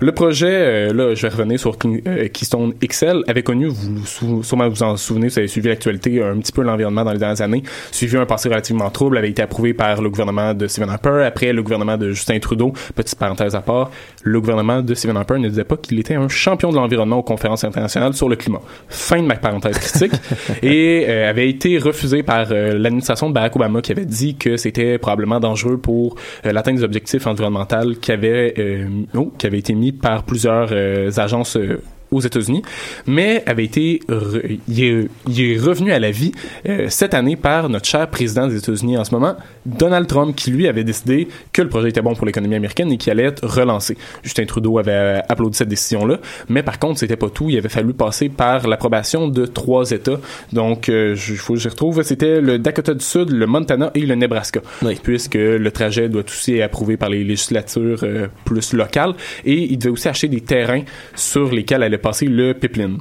[0.00, 4.68] le projet, euh, là, je vais revenir sur euh, Keystone XL, avait connu, vous sûrement
[4.68, 7.62] vous en souvenez, vous avez suivi l'actualité, un petit peu l'environnement dans les dernières années,
[7.90, 11.52] suivi un passé relativement trouble, avait été approuvé par le gouvernement de Stephen Harper, après
[11.52, 13.90] le gouvernement de Justin Trudeau, petite parenthèse à part,
[14.22, 17.22] le gouvernement de Stephen Harper ne disait pas qu'il était un champion de l'environnement aux
[17.22, 18.60] conférences internationales sur le climat.
[18.88, 20.12] Fin de ma parenthèse critique.
[20.62, 24.56] et euh, avait été refusé par euh, l'administration de Barack Obama qui avait dit que
[24.56, 29.58] c'était probablement dangereux pour euh, l'atteinte des objectifs environnementaux qui avaient, euh, oh, qui avaient
[29.58, 31.80] été mis par plusieurs euh, agences euh,
[32.16, 32.62] aux États-Unis,
[33.06, 36.32] mais avait été re- il, est, il est revenu à la vie
[36.68, 40.50] euh, cette année par notre cher président des États-Unis en ce moment, Donald Trump, qui
[40.50, 43.46] lui avait décidé que le projet était bon pour l'économie américaine et qu'il allait être
[43.46, 43.96] relancé.
[44.22, 47.48] Justin Trudeau avait euh, applaudi cette décision-là, mais par contre, c'était pas tout.
[47.50, 50.18] Il avait fallu passer par l'approbation de trois États.
[50.52, 54.00] Donc, euh, je- faut que je retrouve, c'était le Dakota du Sud, le Montana et
[54.06, 54.60] le Nebraska,
[55.02, 59.78] puisque le trajet doit aussi être approuvé par les législatures euh, plus locales et il
[59.78, 60.82] devait aussi acheter des terrains
[61.14, 62.98] sur lesquels allait passer le pipeline.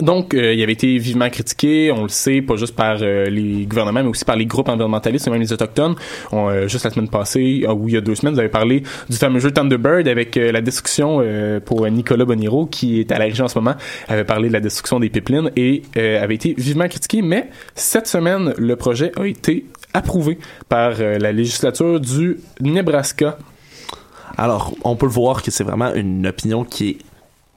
[0.00, 3.64] Donc, euh, il avait été vivement critiqué, on le sait, pas juste par euh, les
[3.64, 5.94] gouvernements, mais aussi par les groupes environnementalistes et même les autochtones.
[6.32, 8.48] On, euh, juste la semaine passée, ah, ou il y a deux semaines, vous avez
[8.48, 11.22] parlé du fameux jeu Thunderbird avec la destruction
[11.64, 13.76] pour Nicolas Boniro, qui est à la région en ce moment,
[14.08, 17.22] avait parlé de la destruction des pipelines et avait été vivement critiqué.
[17.22, 20.38] Mais cette semaine, le projet a été approuvé
[20.68, 23.38] par la législature du Nebraska.
[24.36, 26.96] Alors, on peut voir que c'est vraiment une opinion qui est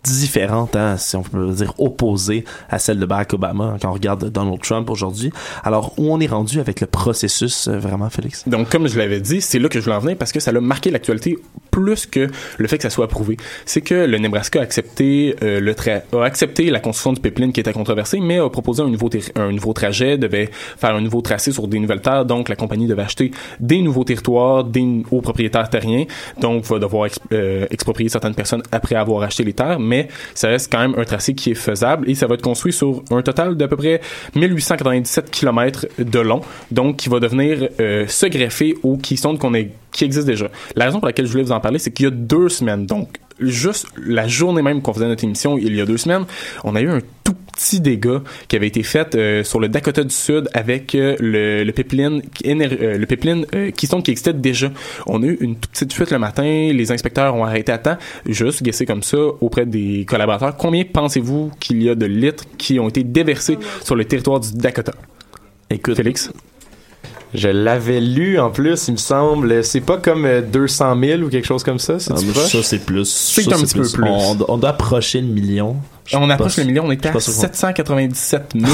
[0.05, 4.29] différente, hein, si on peut dire opposée à celle de Barack Obama quand on regarde
[4.29, 5.31] Donald Trump aujourd'hui.
[5.63, 8.47] Alors, où on est rendu avec le processus, euh, vraiment, Félix?
[8.47, 10.51] Donc, comme je l'avais dit, c'est là que je voulais en venir parce que ça
[10.51, 11.37] a marqué l'actualité
[11.75, 13.35] plus que le fait que ça soit approuvé.
[13.65, 17.51] C'est que le Nebraska a accepté euh, le tra- a accepté la construction du pipeline
[17.51, 21.67] qui était controversée, mais a proposé un nouveau trajet, devait faire un nouveau tracé sur
[21.67, 22.23] des nouvelles terres.
[22.25, 24.65] Donc, la compagnie devait acheter des nouveaux territoires,
[25.11, 26.05] aux propriétaires terriens.
[26.39, 30.71] Donc, va devoir euh, exproprier certaines personnes après avoir acheté les terres, mais ça reste
[30.71, 33.57] quand même un tracé qui est faisable et ça va être construit sur un total
[33.57, 33.99] d'à peu près
[34.35, 39.71] 1897 km de long, donc qui va devenir euh, se greffer au Keystone qu'on est,
[39.95, 40.49] qui existe déjà.
[40.75, 42.85] La raison pour laquelle je voulais vous en parler, c'est qu'il y a deux semaines,
[42.85, 46.25] donc juste la journée même qu'on faisait notre émission, il y a deux semaines,
[46.63, 50.03] on a eu un tout petit dégât qui avait été fait euh, sur le Dakota
[50.03, 54.71] du Sud avec euh, le, le pipeline, euh, le pipeline euh, Keystone qui existait déjà.
[55.07, 57.97] On a eu une toute petite fuite le matin, les inspecteurs ont arrêté à temps.
[58.25, 60.55] Juste guesser comme ça auprès des collaborateurs.
[60.57, 64.53] Combien pensez-vous qu'il y a de litres qui ont été déversés sur le territoire du
[64.53, 64.93] Dakota?
[65.69, 66.31] Écoute, Félix?
[67.35, 69.63] Je l'avais lu en plus, il me semble.
[69.63, 71.99] C'est pas comme euh, 200 000 ou quelque chose comme ça.
[71.99, 73.05] C'est Ah, ça, c'est plus.
[73.05, 74.03] C'est un petit peu plus.
[74.09, 75.75] On, on doit approcher le million.
[76.05, 78.71] Je On approche le million, on était je à suis pas sûr qu'on- 797 000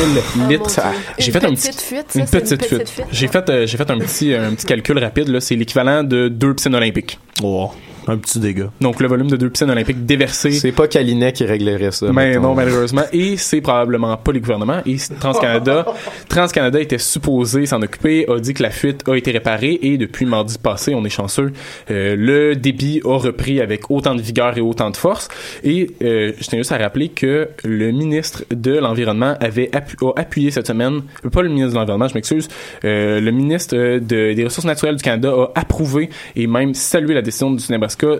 [0.49, 0.79] litres.
[1.17, 2.89] J'ai fait un petite petit, fuite, ça, une petite petite fuite.
[2.89, 3.05] fuite.
[3.11, 5.29] J'ai fait, euh, j'ai fait un petit, un petit calcul rapide.
[5.29, 7.17] Là, c'est l'équivalent de deux piscines olympiques.
[7.41, 7.71] Oh,
[8.07, 8.71] un petit dégât.
[8.81, 10.51] Donc le volume de deux piscines olympiques déversées.
[10.51, 12.07] C'est pas Calinet qui réglerait ça.
[12.11, 12.41] Mais mettons.
[12.41, 13.03] non, malheureusement.
[13.13, 14.81] Et c'est probablement pas les gouvernements.
[14.85, 15.85] Et TransCanada,
[16.29, 20.25] TransCanada était supposé s'en occuper, a dit que la fuite a été réparée et depuis
[20.25, 21.51] mardi passé, on est chanceux,
[21.89, 25.27] euh, le débit a repris avec autant de vigueur et autant de force.
[25.63, 30.19] Et euh, je tiens juste à rappeler que le ministre de l'Environnement avait appu- a
[30.19, 32.47] appuyé cette semaine, euh, pas le ministre de l'Environnement, je m'excuse,
[32.85, 37.21] euh, le ministre de- des Ressources naturelles du Canada a approuvé et même salué la
[37.21, 37.61] décision du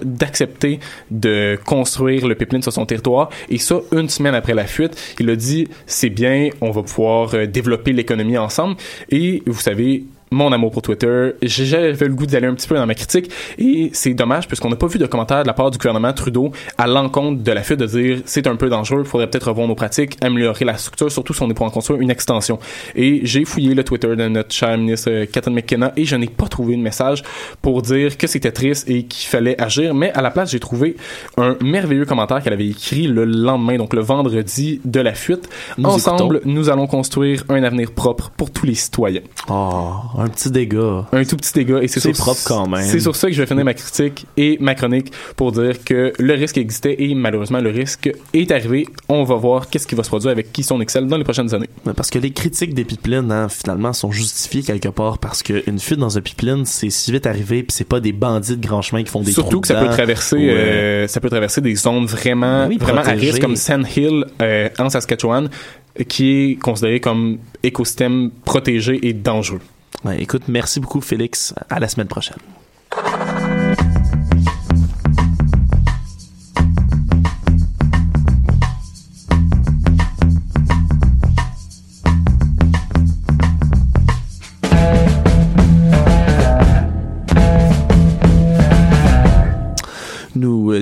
[0.04, 0.80] D'accepter
[1.10, 3.30] de construire le pipeline sur son territoire.
[3.50, 7.34] Et ça, une semaine après la fuite, il a dit, c'est bien, on va pouvoir
[7.34, 8.76] euh, développer l'économie ensemble.
[9.10, 10.04] Et vous savez,
[10.34, 13.30] mon amour pour Twitter, j'ai- j'avais le goût d'aller un petit peu dans ma critique
[13.58, 16.14] et c'est dommage parce qu'on n'a pas vu de commentaires de la part du gouvernement
[16.14, 19.50] Trudeau à l'encontre de la fuite de dire c'est un peu dangereux, il faudrait peut-être
[19.50, 22.60] revoir nos pratiques, améliorer la structure, surtout si on est pour en construire une extension.
[22.96, 26.28] Et j'ai fouillé le Twitter de notre cher ministre euh, Catherine McKenna et je n'ai
[26.28, 27.24] pas trouvé de message
[27.62, 30.96] pour dire que c'était triste et qu'il fallait agir, mais à la place j'ai trouvé
[31.38, 35.50] un merveilleux commentaire qu'elle avait écrit le lendemain, donc le vendredi de la fuite.
[35.78, 36.52] Nous Ensemble, écoutons.
[36.54, 39.22] nous allons construire un avenir propre pour tous les citoyens.
[39.50, 41.06] Oh, un petit dégât.
[41.12, 41.82] Un tout petit dégât.
[41.82, 42.84] Et c'est propre quand même.
[42.84, 46.14] C'est sur ça que je vais finir ma critique et ma chronique pour dire que
[46.18, 48.88] le risque existait et malheureusement le risque est arrivé.
[49.10, 51.54] On va voir qu'est-ce qui va se produire avec qui son Excel dans les prochaines
[51.54, 51.70] années.
[51.96, 56.00] Parce que les critiques des pipelines, hein, finalement, sont justifiées quelque part parce qu'une fuite
[56.00, 59.04] dans un pipeline, c'est si vite arrivé, puis c'est pas des bandits de grand chemin
[59.04, 61.76] qui font des Surtout trous que ça peut traverser, ou, euh, ça peut traverser des
[61.76, 65.50] zones vraiment, Oui, vraiment à risque comme Sand Hill euh, en Saskatchewan.
[66.08, 69.60] qui est considéré comme écosystème protégé et dangereux.
[70.04, 71.54] Ouais, écoute, merci beaucoup Félix.
[71.70, 72.38] À la semaine prochaine.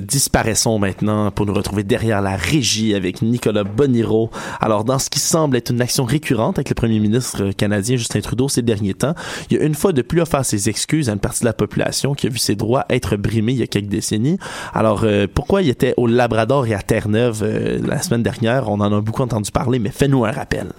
[0.10, 4.32] Disparaissons maintenant pour nous retrouver derrière la régie avec Nicolas Boniro.
[4.60, 8.20] Alors, dans ce qui semble être une action récurrente avec le premier ministre canadien Justin
[8.22, 9.14] Trudeau ces derniers temps,
[9.50, 11.54] il y a une fois de plus offert ses excuses à une partie de la
[11.54, 14.40] population qui a vu ses droits être brimés il y a quelques décennies.
[14.74, 18.68] Alors, euh, pourquoi il était au Labrador et à Terre-Neuve euh, la semaine dernière?
[18.70, 20.72] On en a beaucoup entendu parler, mais fais-nous un rappel.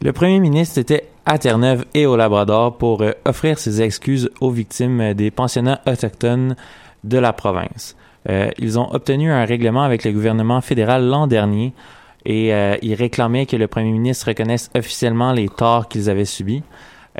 [0.00, 4.50] Le premier ministre était à Terre-Neuve et au Labrador pour euh, offrir ses excuses aux
[4.50, 6.56] victimes des pensionnats autochtones
[7.04, 7.96] de la province.
[8.28, 11.72] Euh, ils ont obtenu un règlement avec le gouvernement fédéral l'an dernier
[12.24, 16.62] et euh, ils réclamaient que le premier ministre reconnaisse officiellement les torts qu'ils avaient subis.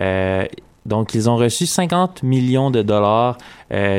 [0.00, 0.44] Euh,
[0.86, 3.38] donc, ils ont reçu 50 millions de dollars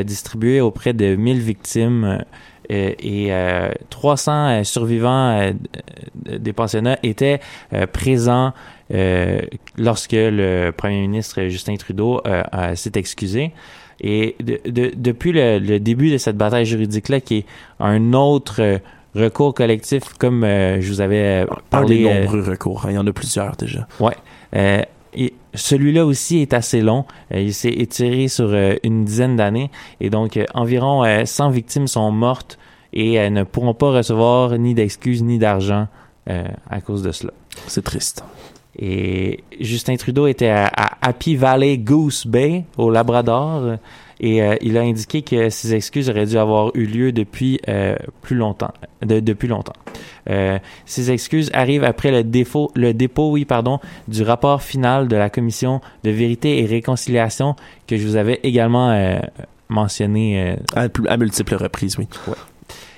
[0.04, 2.20] distribués auprès de 1000 victimes
[2.70, 5.54] et euh, 300 euh, survivants
[6.16, 7.39] des pensionnats étaient
[7.92, 8.54] présents
[9.78, 12.22] lorsque le premier ministre Justin Trudeau
[12.76, 13.54] s'est excusé.
[14.04, 17.46] Et de- de- depuis le, le début de cette bataille juridique-là, qui est
[17.80, 18.78] un autre euh,
[19.16, 22.00] recours collectif, comme euh, je vous avais euh, Un parlé...
[22.00, 22.86] des euh, nombreux recours.
[22.86, 22.89] hein.
[22.92, 23.88] Il y en a plusieurs déjà.
[24.00, 24.16] Ouais.
[24.56, 24.82] Euh,
[25.54, 27.06] celui-là aussi est assez long.
[27.34, 29.70] Il s'est étiré sur une dizaine d'années.
[30.02, 32.58] Et donc, environ euh, 100 victimes sont mortes
[32.92, 35.88] et elles ne pourront pas recevoir ni d'excuses ni d'argent
[36.28, 37.32] à cause de cela.
[37.68, 38.24] C'est triste.
[38.80, 43.78] Et Justin Trudeau était à, à Happy Valley Goose Bay, au Labrador,
[44.20, 47.96] et euh, il a indiqué que ces excuses auraient dû avoir eu lieu depuis euh,
[48.22, 48.74] plus longtemps,
[49.06, 49.74] de- depuis longtemps.
[50.30, 55.16] Euh, ces excuses arrivent après le défaut, le dépôt, oui, pardon, du rapport final de
[55.18, 57.56] la commission de vérité et réconciliation
[57.88, 59.20] que je vous avais également euh,
[59.70, 62.08] mentionné euh, À, à multiples reprises, oui.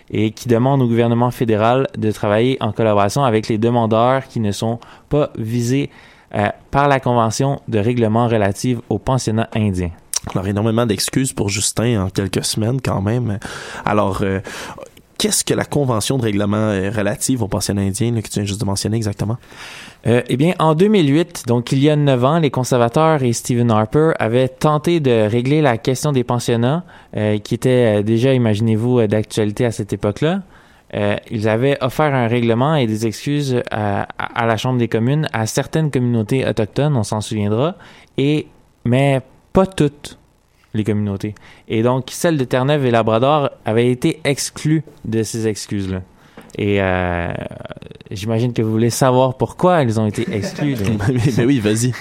[0.10, 4.52] Et qui demande au gouvernement fédéral de travailler en collaboration avec les demandeurs qui ne
[4.52, 5.90] sont pas visés
[6.36, 9.92] euh, par la Convention de règlement relative aux pensionnats indiens.
[10.34, 13.40] Alors, énormément d'excuses pour Justin en quelques semaines quand même.
[13.86, 14.40] Alors, euh,
[15.18, 18.60] qu'est-ce que la Convention de règlement euh, relative aux pensionnats indiens que tu viens juste
[18.62, 19.38] de mentionner exactement?
[20.08, 23.72] Euh, eh bien, en 2008, donc il y a neuf ans, les conservateurs et Stephen
[23.72, 26.84] Harper avaient tenté de régler la question des pensionnats,
[27.18, 30.42] euh, qui était déjà, imaginez-vous, d'actualité à cette époque-là.
[31.30, 35.28] Ils avaient offert un règlement et des excuses à, à- à la Chambre des communes
[35.34, 37.76] à certaines communautés autochtones, on s'en souviendra,
[38.18, 38.48] et
[38.86, 39.20] mais
[39.52, 40.18] pas toutes
[40.76, 41.34] les communautés.
[41.68, 46.02] Et donc, celle de Terre-Neuve et Labrador avait été exclue de ces excuses-là.
[46.58, 47.34] Et euh,
[48.12, 50.78] j'imagine que vous voulez savoir pourquoi elles ont été exclues.
[51.10, 51.92] mais, mais oui, vas-y.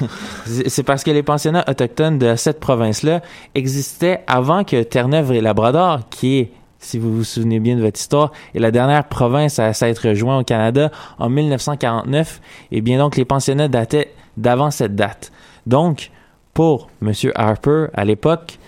[0.45, 3.23] c'est c'est parce que les pensionnats autochtones de cette province-là
[3.55, 7.99] existaient avant que Terre-Neuve et Labrador, qui est, si vous vous souvenez bien de votre
[7.99, 12.41] histoire, est la dernière province à s'être rejoint au Canada en 1949.
[12.71, 15.33] Et bien donc, les pensionnats dataient d'avant cette date.
[15.67, 16.11] Donc,
[16.53, 17.13] pour M.
[17.35, 18.59] Harper, à l'époque,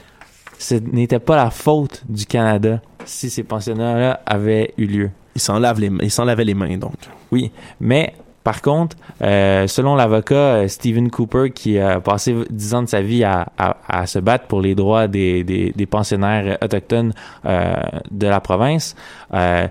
[0.58, 5.10] ce n'était pas la faute du Canada si ces pensionnats-là avaient eu lieu.
[5.34, 5.90] Il s'en les,
[6.24, 6.94] lavait les mains, donc.
[7.30, 12.82] Oui, mais par contre, euh, selon l'avocat euh, Stephen Cooper, qui a passé dix ans
[12.82, 16.56] de sa vie à, à, à se battre pour les droits des, des, des pensionnaires
[16.62, 17.12] autochtones
[17.44, 17.74] euh,
[18.10, 18.94] de la province,
[19.34, 19.66] euh,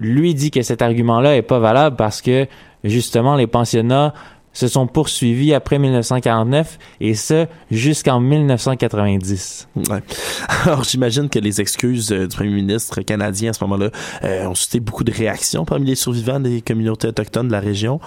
[0.00, 2.46] lui dit que cet argument-là est pas valable parce que
[2.84, 4.12] justement les pensionnats
[4.58, 9.68] se sont poursuivis après 1949 et ce jusqu'en 1990.
[9.76, 10.02] Ouais.
[10.64, 13.90] Alors, j'imagine que les excuses euh, du premier ministre canadien à ce moment-là
[14.24, 18.00] euh, ont suscité beaucoup de réactions parmi les survivants des communautés autochtones de la région,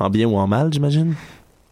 [0.00, 1.14] en bien ou en mal, j'imagine?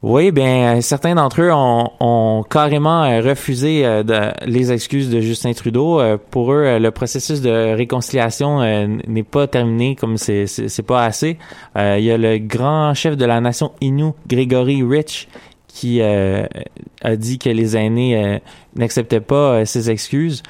[0.03, 5.21] Oui, bien, euh, certains d'entre eux ont, ont carrément euh, refusé euh, les excuses de
[5.21, 6.03] Justin Trudeau.
[6.33, 8.63] Pour eux, le processus de réconciliation
[9.07, 11.39] n'est pas terminé comme c'est c'est pas assez.
[11.77, 15.29] Il y a le grand chef de la nation Innu, Gregory Rich,
[15.69, 18.41] qui a dit que les aînés
[18.75, 20.43] n'acceptaient pas ces excuses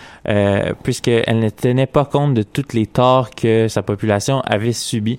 [0.83, 5.19] puisqu'elles ne tenaient pas compte de tous les torts que sa population avait subis.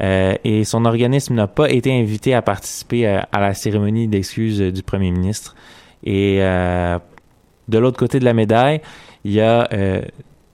[0.00, 4.60] Euh, et son organisme n'a pas été invité à participer euh, à la cérémonie d'excuses
[4.60, 5.56] euh, du premier ministre.
[6.04, 8.80] Et de l'autre côté de la médaille,
[9.24, 9.68] il y a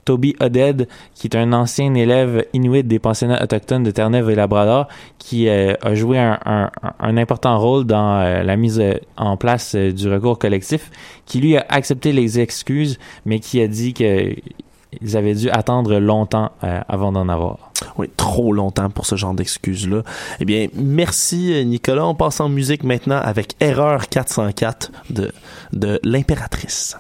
[0.07, 4.89] Toby Oded, qui est un ancien élève inuit des pensionnats autochtones de Terre-Neuve et Labrador,
[5.19, 6.71] qui a joué un,
[7.19, 8.83] important rôle dans la mise
[9.19, 10.91] en place du recours collectif,
[11.27, 14.35] qui lui a accepté les excuses, mais qui a dit que
[15.03, 17.71] ils avaient dû attendre longtemps euh, avant d'en avoir.
[17.97, 20.03] Oui, trop longtemps pour ce genre d'excuses-là.
[20.41, 22.07] Eh bien, merci euh, Nicolas.
[22.07, 25.33] On passe en musique maintenant avec Erreur 404 de,
[25.73, 26.97] de l'impératrice.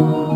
[0.00, 0.29] Laisse-moi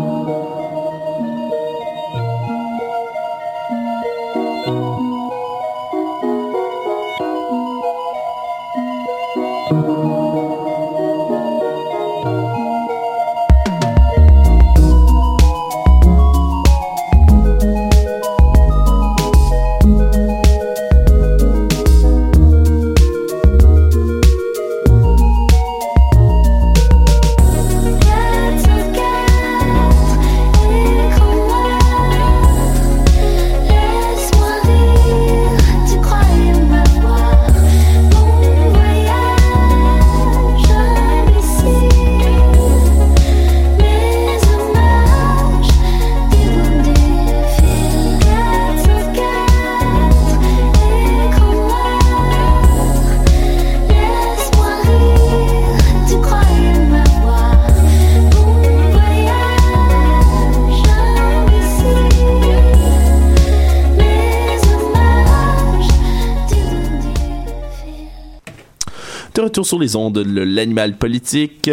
[69.65, 71.69] retour sur les ondes de l'animal politique.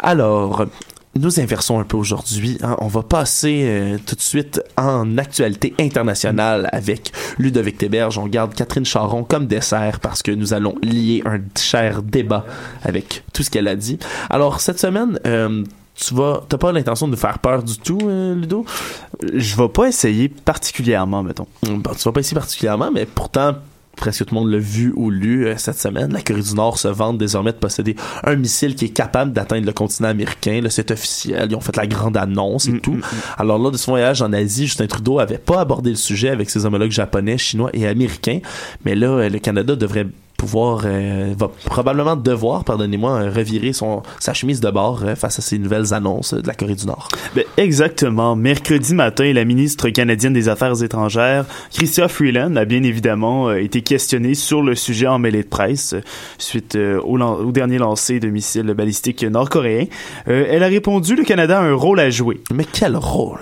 [0.00, 0.66] Alors,
[1.18, 2.58] nous inversons un peu aujourd'hui.
[2.62, 2.76] hein.
[2.80, 8.18] On va passer euh, tout de suite en actualité internationale avec Ludovic Téberge.
[8.18, 12.44] On garde Catherine Charon comme dessert parce que nous allons lier un cher débat
[12.84, 13.98] avec tout ce qu'elle a dit.
[14.28, 18.00] Alors, cette semaine, euh, tu vas, t'as pas l'intention de nous faire peur du tout,
[18.02, 18.66] euh, Ludo?
[19.32, 21.46] Je vais pas essayer particulièrement, mettons.
[21.62, 23.54] Bon, tu vas pas essayer particulièrement, mais pourtant,
[23.96, 26.12] presque tout le monde l'a vu ou lu euh, cette semaine.
[26.12, 29.66] La Corée du Nord se vante désormais de posséder un missile qui est capable d'atteindre
[29.66, 30.60] le continent américain.
[30.62, 31.48] Là, c'est officiel.
[31.50, 32.98] Ils ont fait la grande annonce et tout.
[33.38, 36.50] Alors, lors de son voyage en Asie, Justin Trudeau avait pas abordé le sujet avec
[36.50, 38.40] ses homologues japonais, chinois et américains.
[38.84, 40.06] Mais là, euh, le Canada devrait
[40.36, 45.38] pouvoir euh, va probablement devoir pardonnez-moi euh, revirer son sa chemise de bord euh, face
[45.38, 47.08] à ces nouvelles annonces euh, de la Corée du Nord.
[47.34, 48.36] Ben, exactement.
[48.36, 53.82] Mercredi matin, la ministre canadienne des Affaires étrangères, Chrystia Freeland, a bien évidemment euh, été
[53.82, 55.94] questionnée sur le sujet en mêlée de presse
[56.38, 59.86] suite au, dernier lancer de missiles balistiques nord-coréens.
[60.26, 62.40] Elle a répondu le Canada a un rôle à jouer.
[62.52, 63.40] Mais quel rôle?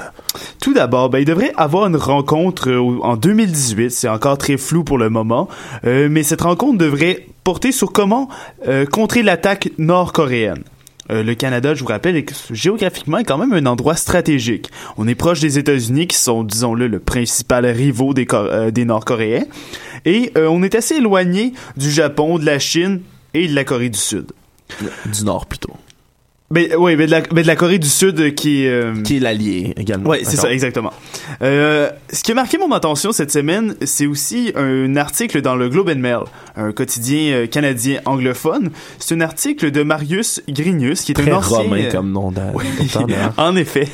[0.61, 2.70] Tout d'abord, ben, il devrait avoir une rencontre
[3.03, 3.90] en 2018.
[3.90, 5.49] C'est encore très flou pour le moment,
[5.84, 8.28] Euh, mais cette rencontre devrait porter sur comment
[8.68, 10.64] euh, contrer l'attaque nord-coréenne.
[11.11, 14.70] Euh, le Canada, je vous rappelle, est géographiquement est quand même un endroit stratégique.
[14.97, 19.45] On est proche des États-Unis, qui sont, disons-le, le principal rivaux des, euh, Nord-Coréens,
[20.07, 23.01] et on est assez éloigné du Japon, de la Chine
[23.35, 24.32] et de la Corée du Sud.
[25.07, 25.74] Du Nord plutôt.
[26.51, 28.68] Ben, oui, mais de, la, de la Corée du Sud qui est...
[28.68, 30.11] euh, Qui est l'allié également.
[30.11, 30.92] Oui, c'est ça, exactement.
[31.42, 35.70] Euh, ce qui a marqué mon attention cette semaine, c'est aussi un article dans le
[35.70, 36.20] Globe and Mail,
[36.55, 38.70] un quotidien euh, canadien anglophone.
[38.99, 41.57] C'est un article de Marius Grinius, qui est Très un ancien...
[41.59, 42.64] romain euh, comme nom Oui,
[43.38, 43.88] en effet.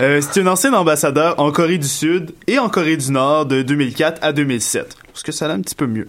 [0.00, 3.62] Euh, c'est un ancien ambassadeur en Corée du Sud et en Corée du Nord de
[3.62, 4.96] 2004 à 2007.
[5.06, 6.08] Parce que ça allait un petit peu mieux.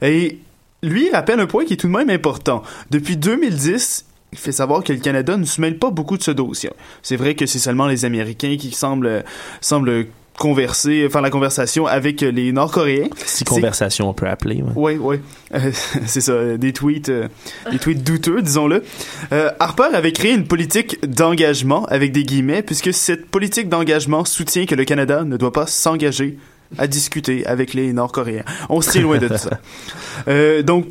[0.00, 0.38] Et
[0.82, 2.62] lui rappelle un point qui est tout de même important.
[2.90, 6.30] Depuis 2010, il fait savoir que le Canada ne se mêle pas beaucoup de ce
[6.30, 6.70] dossier.
[7.02, 9.24] C'est vrai que c'est seulement les Américains qui semblent,
[9.60, 10.06] semblent
[10.38, 13.08] converser, faire la conversation avec les Nord-Coréens.
[13.26, 14.62] Si conversation on peut appeler.
[14.76, 15.16] oui, oui.
[15.54, 15.72] Euh,
[16.06, 17.28] c'est ça, euh, des tweets, euh,
[17.70, 18.84] des tweets douteux, disons-le.
[19.32, 24.64] Euh, Harper avait créé une politique d'engagement, avec des guillemets, puisque cette politique d'engagement soutient
[24.64, 26.38] que le Canada ne doit pas s'engager
[26.76, 28.44] à discuter avec les Nord-Coréens.
[28.68, 30.62] On se tient loin de tout ça.
[30.62, 30.86] Donc,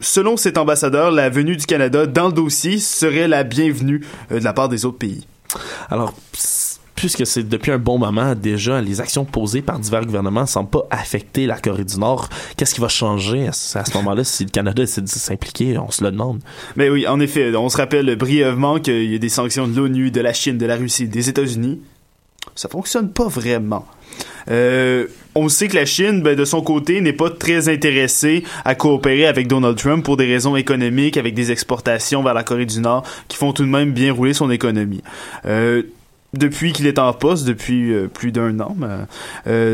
[0.00, 4.44] selon cet ambassadeur, la venue du Canada dans le dossier serait la bienvenue euh, de
[4.44, 5.26] la part des autres pays.
[5.90, 6.14] Alors,
[6.94, 10.70] puisque c'est depuis un bon moment déjà, les actions posées par divers gouvernements ne semblent
[10.70, 12.28] pas affecter la Corée du Nord.
[12.56, 15.78] Qu'est-ce qui va changer à ce, à ce moment-là si le Canada décide de s'impliquer?
[15.78, 16.40] On se le demande.
[16.76, 20.10] Mais oui, en effet, on se rappelle brièvement qu'il y a des sanctions de l'ONU,
[20.10, 21.80] de la Chine, de la Russie, des États-Unis.
[22.58, 23.86] Ça fonctionne pas vraiment.
[24.50, 25.06] Euh,
[25.36, 29.28] on sait que la Chine, ben, de son côté, n'est pas très intéressée à coopérer
[29.28, 33.04] avec Donald Trump pour des raisons économiques, avec des exportations vers la Corée du Nord
[33.28, 35.04] qui font tout de même bien rouler son économie.
[35.46, 35.84] Euh,
[36.34, 39.06] depuis qu'il est en poste, depuis euh, plus d'un an, ben,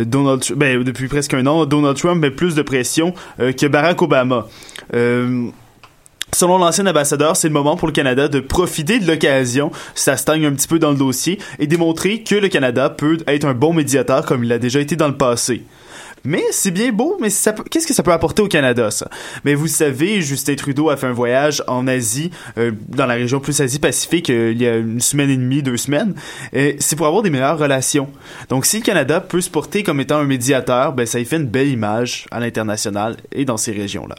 [0.05, 4.47] Donald, ben, depuis presque un an, Donald Trump met plus de pression que Barack Obama.
[6.35, 10.45] Selon l'ancien ambassadeur, c'est le moment pour le Canada de profiter de l'occasion, ça stagne
[10.47, 13.73] un petit peu dans le dossier, et démontrer que le Canada peut être un bon
[13.73, 15.63] médiateur comme il l'a déjà été dans le passé.
[16.25, 17.29] Mais c'est bien beau, mais
[17.71, 19.09] qu'est-ce que ça peut apporter au Canada, ça?
[19.45, 23.39] Mais vous savez, Justin Trudeau a fait un voyage en Asie, euh, dans la région
[23.39, 26.15] plus Asie-Pacifique, euh, il y a une semaine et demie, deux semaines.
[26.53, 28.09] Et c'est pour avoir des meilleures relations.
[28.49, 31.37] Donc si le Canada peut se porter comme étant un médiateur, ben ça y fait
[31.37, 34.17] une belle image à l'international et dans ces régions-là.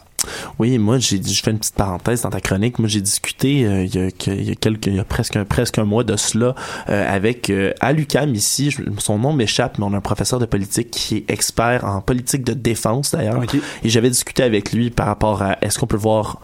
[0.60, 2.80] Oui, moi, j'ai, je fais une petite parenthèse dans ta chronique.
[2.80, 5.04] Moi, j'ai discuté euh, il, y a, que- il y a quelques, il y a
[5.06, 6.56] presque un, presque un mois de cela
[6.90, 8.72] euh, avec euh, à l'UQAM ici.
[8.72, 12.02] je- son nom m'échappe, mais on a un professeur de politique qui est expert en
[12.02, 13.36] politique de défense d'ailleurs.
[13.84, 16.40] Et j'avais discuté avec lui par rapport à est-ce qu'on peut voir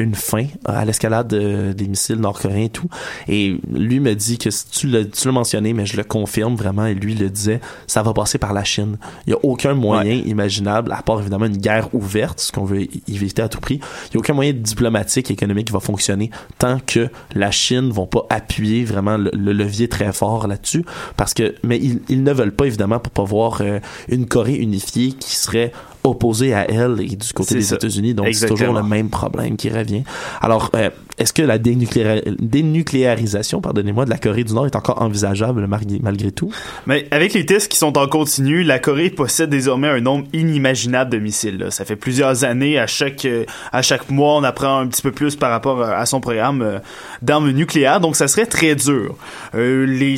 [0.00, 2.88] une fin à l'escalade euh, des missiles nord-coréens et tout.
[3.28, 6.94] Et lui me dit que si tu l'as, mentionné, mais je le confirme vraiment, et
[6.94, 8.96] lui le disait, ça va passer par la Chine.
[9.26, 12.88] Il n'y a aucun moyen imaginable, à part évidemment une guerre ouverte, ce qu'on veut
[13.08, 16.78] éviter à tout prix, il n'y a aucun moyen diplomatique, économique qui va fonctionner tant
[16.84, 20.84] que la Chine ne vont pas appuyer vraiment le, le levier très fort là-dessus.
[21.16, 24.56] Parce que, mais ils, ils ne veulent pas évidemment pour pas voir euh, une Corée
[24.56, 25.72] unifiée qui serait
[26.04, 27.74] opposée à elle et du côté des.
[27.74, 28.14] États-Unis.
[28.14, 30.02] Donc, c'est toujours le même problème qui revient.
[30.40, 35.02] Alors, euh, est-ce que la dénucléa- dénucléarisation, pardonnez-moi, de la Corée du Nord est encore
[35.02, 35.66] envisageable
[36.02, 36.50] malgré, tout?
[36.86, 41.10] Mais avec les tests qui sont en continu, la Corée possède désormais un nombre inimaginable
[41.10, 41.58] de missiles.
[41.58, 41.70] là.
[41.70, 45.12] Ça fait plusieurs années, à chaque euh, à chaque mois, on apprend un petit peu
[45.12, 46.78] plus par rapport à à son programme euh,
[47.20, 48.00] d'armes nucléaires.
[48.00, 49.16] Donc, ça serait très dur.
[49.54, 50.16] Euh, les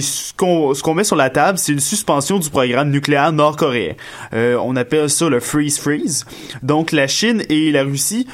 [0.00, 3.94] ce qu'on met sur la table, c'est une suspension du programme nucléaire nord-coréen.
[4.34, 6.24] Euh, on appelle ça le freeze freeze.
[6.62, 8.26] Donc la Chine et la Russie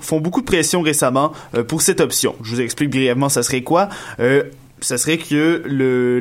[0.00, 2.34] font beaucoup de pression récemment euh, pour cette option.
[2.42, 3.88] Je vous explique brièvement, ça serait quoi
[4.20, 4.44] Euh,
[4.80, 5.62] ça serait que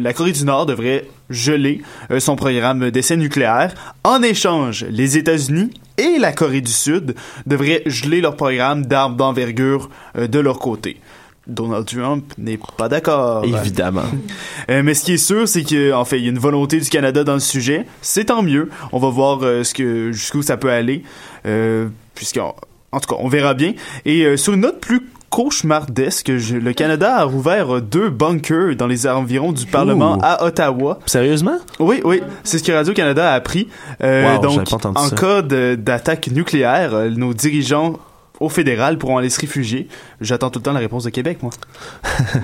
[0.02, 1.82] la Corée du Nord devrait geler
[2.20, 3.74] son programme d'essai nucléaire.
[4.06, 7.16] En échange, les États-Unis et la Corée du Sud
[7.46, 11.02] devraient geler leur programme d'armes d'envergure de leur côté.
[11.48, 13.46] Donald Trump n'est pas d'accord.
[13.46, 14.04] Évidemment.
[14.70, 16.80] Euh, mais ce qui est sûr, c'est que en fait, il y a une volonté
[16.80, 17.86] du Canada dans le sujet.
[18.02, 18.70] C'est tant mieux.
[18.92, 21.04] On va voir euh, ce que jusqu'où ça peut aller,
[21.46, 22.56] euh, puisqu'en
[22.92, 23.74] en tout cas, on verra bien.
[24.06, 29.52] Et sur une note plus cauchemardesque, le Canada a rouvert deux bunkers dans les environs
[29.52, 30.22] du Parlement Ouh.
[30.24, 31.00] à Ottawa.
[31.06, 31.58] Sérieusement?
[31.80, 32.22] Oui, oui.
[32.46, 33.68] C'est ce que Radio-Canada a appris.
[34.02, 35.16] Wow, donc, en ça.
[35.16, 38.00] cas d'attaque nucléaire, nos dirigeants
[38.40, 39.88] au fédéral pourront aller se réfugier.
[40.22, 41.52] J'attends tout le temps la réponse de Québec, moi.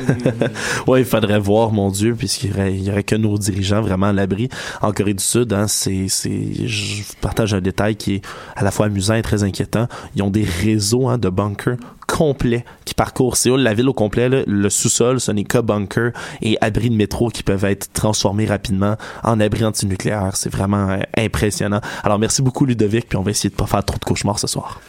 [0.87, 2.51] ouais, il faudrait voir, mon Dieu, puisqu'il
[2.83, 4.49] y aurait, que nos dirigeants vraiment à l'abri.
[4.81, 8.25] En Corée du Sud, hein, c'est, je partage un détail qui est
[8.55, 9.87] à la fois amusant et très inquiétant.
[10.15, 11.77] Ils ont des réseaux hein, de bunkers
[12.07, 14.43] complets qui parcourent Séoul, la ville au complet.
[14.45, 16.11] le sous-sol, ce n'est que bunkers
[16.41, 20.35] et abris de métro qui peuvent être transformés rapidement en abris antinucléaires.
[20.35, 21.81] C'est vraiment euh, impressionnant.
[22.03, 24.47] Alors, merci beaucoup, Ludovic, puis on va essayer de pas faire trop de cauchemars ce
[24.47, 24.81] soir.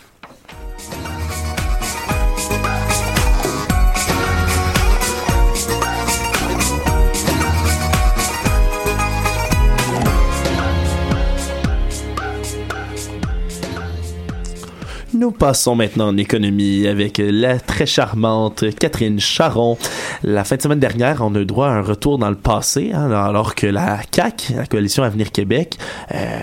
[15.22, 19.78] Nous passons maintenant en économie avec la très charmante Catherine Charon.
[20.24, 22.90] La fin de semaine dernière, on a eu droit à un retour dans le passé,
[22.92, 25.78] hein, alors que la CAC, la Coalition Avenir Québec,
[26.12, 26.40] euh,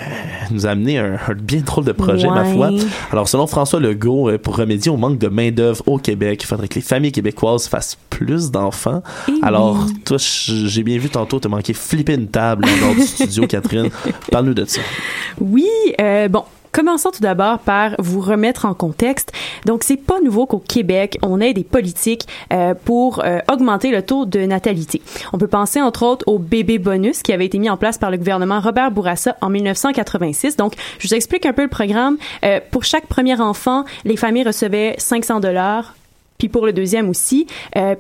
[0.52, 2.54] nous a amené un, un bien drôle de projet, ma Ouais.
[2.54, 2.70] foi.
[3.12, 6.70] Alors, selon François Legault, euh, pour remédier au manque de main-d'œuvre au Québec, il faudrait
[6.70, 9.04] que les familles québécoises fassent plus d'enfants.
[9.42, 13.90] Alors, toi, j'ai bien vu tantôt te manquer flipper une table dehors du studio, Catherine.
[14.32, 14.80] Parle-nous de ça.
[15.42, 15.68] Oui,
[16.00, 16.46] euh, bon.
[16.72, 19.32] Commençons tout d'abord par vous remettre en contexte.
[19.66, 24.04] Donc, c'est pas nouveau qu'au Québec, on ait des politiques euh, pour euh, augmenter le
[24.04, 25.02] taux de natalité.
[25.34, 28.12] On peut penser entre autres au bébé bonus qui avait été mis en place par
[28.12, 30.58] le gouvernement Robert Bourassa en 1986.
[30.58, 32.18] Donc, je vous explique un peu le programme.
[32.44, 35.96] Euh, pour chaque premier enfant, les familles recevaient 500 dollars
[36.38, 37.48] puis pour le deuxième aussi.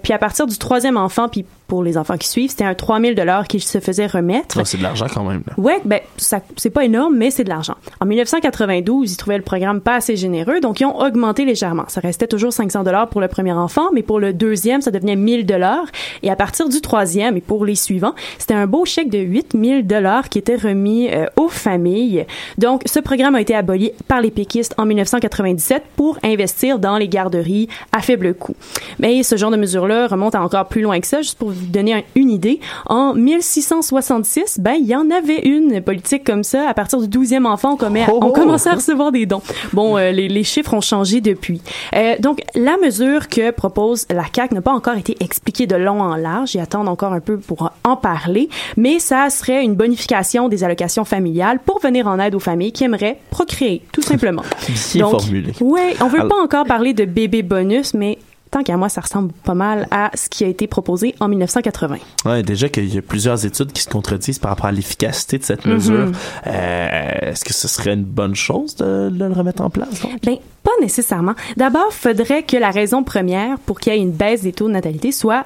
[0.02, 3.16] Puis à partir du troisième enfant, puis pour les enfants qui suivent, c'était un 3000
[3.16, 4.58] dollars qu'ils se faisaient remettre.
[4.60, 5.44] Ah, c'est de l'argent quand même.
[5.48, 5.54] là.
[5.58, 7.76] Ouais, ben ça c'est pas énorme, mais c'est de l'argent.
[8.02, 11.86] En 1992, ils trouvaient le programme pas assez généreux, donc ils ont augmenté légèrement.
[11.88, 15.16] Ça restait toujours 500 dollars pour le premier enfant, mais pour le deuxième, ça devenait
[15.16, 15.86] 1000 dollars.
[16.24, 19.86] Et à partir du troisième et pour les suivants, c'était un beau chèque de 8000
[19.86, 22.26] dollars qui était remis euh, aux familles.
[22.58, 27.08] Donc, ce programme a été aboli par les péquistes en 1997 pour investir dans les
[27.08, 28.56] garderies à faible coût.
[28.98, 31.68] Mais ce genre de mesure-là remonte à encore plus loin que ça, juste pour vous
[31.68, 32.60] donner un- une idée.
[32.88, 36.68] En 1666, ben, il y en avait une politique comme ça.
[36.70, 39.42] À partir du 12e enfant, on, commet- on commençait à recevoir des dons.
[39.74, 41.62] Bon, euh, les, les chiffres ont changé depuis.
[41.96, 46.02] Euh, donc, la mesure que propose la CAQ n'a pas encore été expliquée de long
[46.02, 46.56] en large.
[46.56, 48.50] Ils attendent encore un peu pour en parler.
[48.78, 52.84] Mais ça serait une bonification des allocations familiales pour venir en aide aux familles qui
[52.84, 54.44] aimeraient procréer, tout simplement.
[54.94, 55.54] Bien formulé.
[55.62, 58.18] Ouais, on veut Alors- pas encore parler de bébé bonus, mais
[58.52, 61.98] tant qu'à moi, ça ressemble pas mal à ce qui a été proposé en 1980.
[62.26, 65.44] Ouais, déjà qu'il y a plusieurs études qui se contredisent par rapport à l'efficacité de
[65.44, 65.74] cette Mhm.
[65.74, 66.12] mesure.
[66.48, 70.02] Euh, Est-ce que ce serait une bonne chose de, de le remettre en place?
[70.02, 70.12] donc?
[70.24, 71.34] Ben, pas nécessairement.
[71.58, 74.74] D'abord, faudrait que la raison première pour qu'il y ait une baisse des taux de
[74.74, 75.46] natalité soit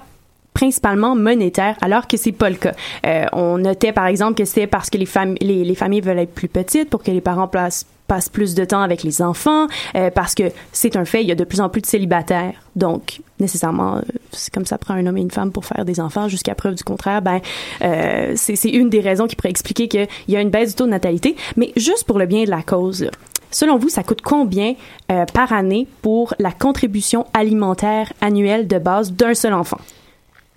[0.54, 2.74] principalement monétaire, alors que c'est pas le cas.
[3.06, 5.08] Euh, on notait par exemple que c'est parce que les,
[5.42, 8.66] les, les familles veulent être plus petites pour que les parents placent passent plus de
[8.66, 10.44] temps avec les enfants, euh, parce que
[10.74, 12.54] c'est un fait, il y a de plus en plus de célibataires.
[12.76, 14.02] Donc, nécessairement, euh,
[14.32, 16.76] c'est comme ça prend un homme et une femme pour faire des enfants jusqu'à preuve
[16.76, 17.22] du contraire.
[17.22, 17.40] Ben,
[17.82, 20.76] euh, c'est c'est une des raisons qui pourrait expliquer qu'il y a une baisse du
[20.76, 21.36] taux de natalité.
[21.56, 23.10] Mais juste pour le bien de la cause,
[23.54, 24.74] Selon vous, ça coûte combien
[25.12, 29.78] euh, par année pour la contribution alimentaire annuelle de base d'un seul enfant?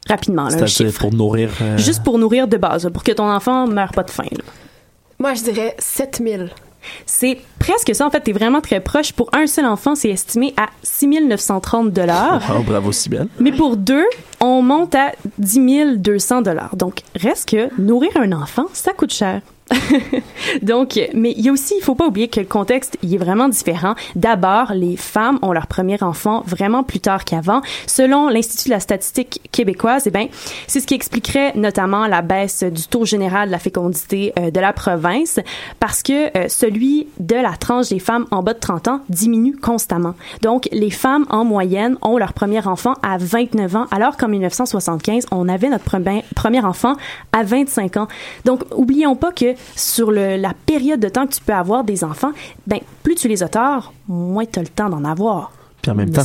[0.08, 1.50] Rapidement, C'est-à-dire pour nourrir.
[1.62, 4.24] euh, Juste pour nourrir de base, pour que ton enfant meure pas de faim.
[4.32, 4.44] là.
[5.18, 6.50] Moi, je dirais 7000.
[7.04, 8.06] C'est presque ça.
[8.06, 9.12] En fait, t'es vraiment très proche.
[9.12, 12.40] Pour un seul enfant, c'est estimé à 6 930 dollars.
[12.56, 13.26] Oh, bravo, Sibelle.
[13.40, 14.04] Mais pour deux,
[14.40, 16.76] on monte à 10 200 dollars.
[16.76, 19.40] Donc, reste que nourrir un enfant, ça coûte cher.
[20.62, 23.18] Donc, mais il y a aussi, il faut pas oublier que le contexte, il est
[23.18, 23.94] vraiment différent.
[24.14, 27.62] D'abord, les femmes ont leur premier enfant vraiment plus tard qu'avant.
[27.86, 30.28] Selon l'Institut de la statistique québécoise, eh ben,
[30.66, 34.60] c'est ce qui expliquerait notamment la baisse du taux général de la fécondité euh, de
[34.60, 35.40] la province
[35.80, 39.56] parce que euh, celui de la tranche des femmes en bas de 30 ans diminue
[39.56, 40.14] constamment.
[40.42, 45.26] Donc, les femmes, en moyenne, ont leur premier enfant à 29 ans, alors qu'en 1975,
[45.32, 46.94] on avait notre premier, premier enfant
[47.32, 48.08] à 25 ans.
[48.44, 52.32] Donc, oublions pas que sur la période de temps que tu peux avoir des enfants,
[52.66, 53.48] ben, plus tu les as
[54.08, 55.52] moins tu as le temps d'en avoir.
[55.86, 56.22] Puis en même temps,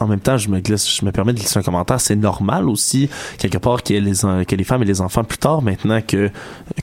[0.00, 2.00] en même temps, je me glisse, je me permets de glisser un commentaire.
[2.00, 3.08] C'est normal aussi
[3.38, 4.12] quelque part ait les
[4.46, 6.30] que les femmes et les enfants plus tard maintenant que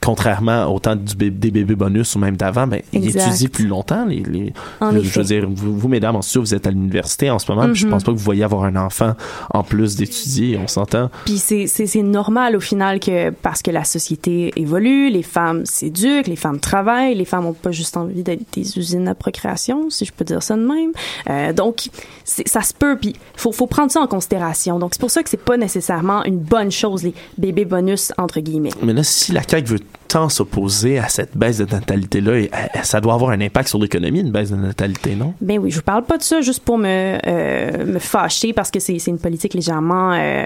[0.02, 4.06] contrairement au temps du des bébés bonus ou même d'avant, ben ils étudient plus longtemps.
[4.06, 7.30] Les, les- En je, veux dire, vous, vous, mesdames, en studio, vous êtes à l'université
[7.30, 7.66] en ce moment.
[7.68, 7.92] puis je Mhm.
[7.92, 9.14] pense pas que vous voyez avoir un enfant
[9.54, 10.58] en plus d'étudier.
[10.62, 11.10] On s'entend.
[11.26, 11.68] Puis c'est,
[12.04, 17.16] normal au final que parce que la société évolue, les femmes s'éduquent, les femmes travaillent,
[17.16, 20.44] les femmes ont pas juste envie d'être des usines à procréation, si je peux dire
[20.44, 20.92] ça de même.
[21.30, 21.90] Euh, donc
[22.28, 24.80] ça se peut, puis faut, faut prendre ça en considération.
[24.80, 28.42] Donc c'est pour ça que c'est pas nécessairement une bonne chose les bébés bonus entre
[28.42, 28.70] guillemets.
[28.84, 32.80] Mais là, si la CAQ veut tant s'opposer à cette baisse de natalité-là, et- euh,
[32.84, 35.34] ça doit avoir un impact sur l'économie, une baisse de natalité, non?
[35.42, 38.72] Ben oui, je vous parle pas de ça juste pour me, euh, me fâcher parce
[38.72, 40.46] que c'est une politique légèrement euh,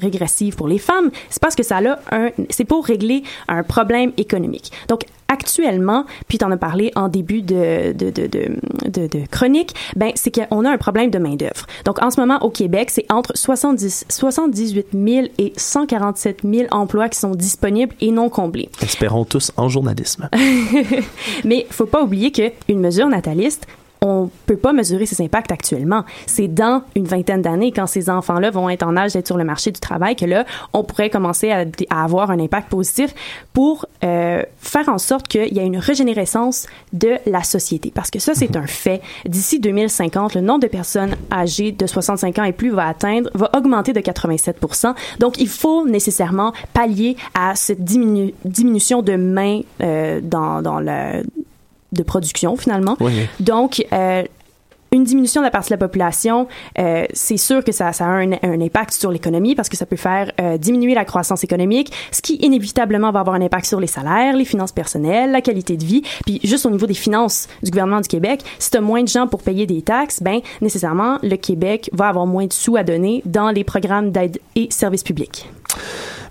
[0.00, 1.10] régressive pour les femmes.
[1.30, 4.70] C'est parce que ça a un, c'est pour régler un problème économique.
[4.88, 5.02] Donc
[5.34, 8.48] actuellement, puis tu en as parlé en début de de, de, de,
[8.88, 11.66] de, de chronique, ben c'est qu'on a un problème de main d'œuvre.
[11.84, 17.08] Donc en ce moment au Québec, c'est entre 70 78 000 et 147 000 emplois
[17.08, 18.70] qui sont disponibles et non comblés.
[18.82, 20.28] Espérons tous en journalisme.
[21.44, 23.66] Mais faut pas oublier que une mesure nataliste,
[24.04, 26.04] on peut pas mesurer ces impacts actuellement.
[26.26, 29.44] C'est dans une vingtaine d'années, quand ces enfants-là vont être en âge d'être sur le
[29.44, 30.44] marché du travail, que là,
[30.74, 33.14] on pourrait commencer à, à avoir un impact positif
[33.54, 37.90] pour euh, faire en sorte qu'il y ait une régénérescence de la société.
[37.94, 39.00] Parce que ça, c'est un fait.
[39.24, 43.50] D'ici 2050, le nombre de personnes âgées de 65 ans et plus va atteindre, va
[43.56, 44.60] augmenter de 87
[45.18, 51.22] Donc, il faut nécessairement pallier à cette diminu- diminution de mains euh, dans, dans le
[51.96, 52.96] de production finalement.
[53.00, 53.12] Oui.
[53.40, 54.22] Donc, euh,
[54.94, 56.46] une diminution de la partie de la population,
[56.78, 59.86] euh, c'est sûr que ça, ça a un, un impact sur l'économie parce que ça
[59.86, 63.80] peut faire euh, diminuer la croissance économique, ce qui inévitablement va avoir un impact sur
[63.80, 66.02] les salaires, les finances personnelles, la qualité de vie.
[66.24, 69.08] Puis juste au niveau des finances du gouvernement du Québec, si tu as moins de
[69.08, 72.84] gens pour payer des taxes, ben nécessairement le Québec va avoir moins de sous à
[72.84, 75.48] donner dans les programmes d'aide et services publics.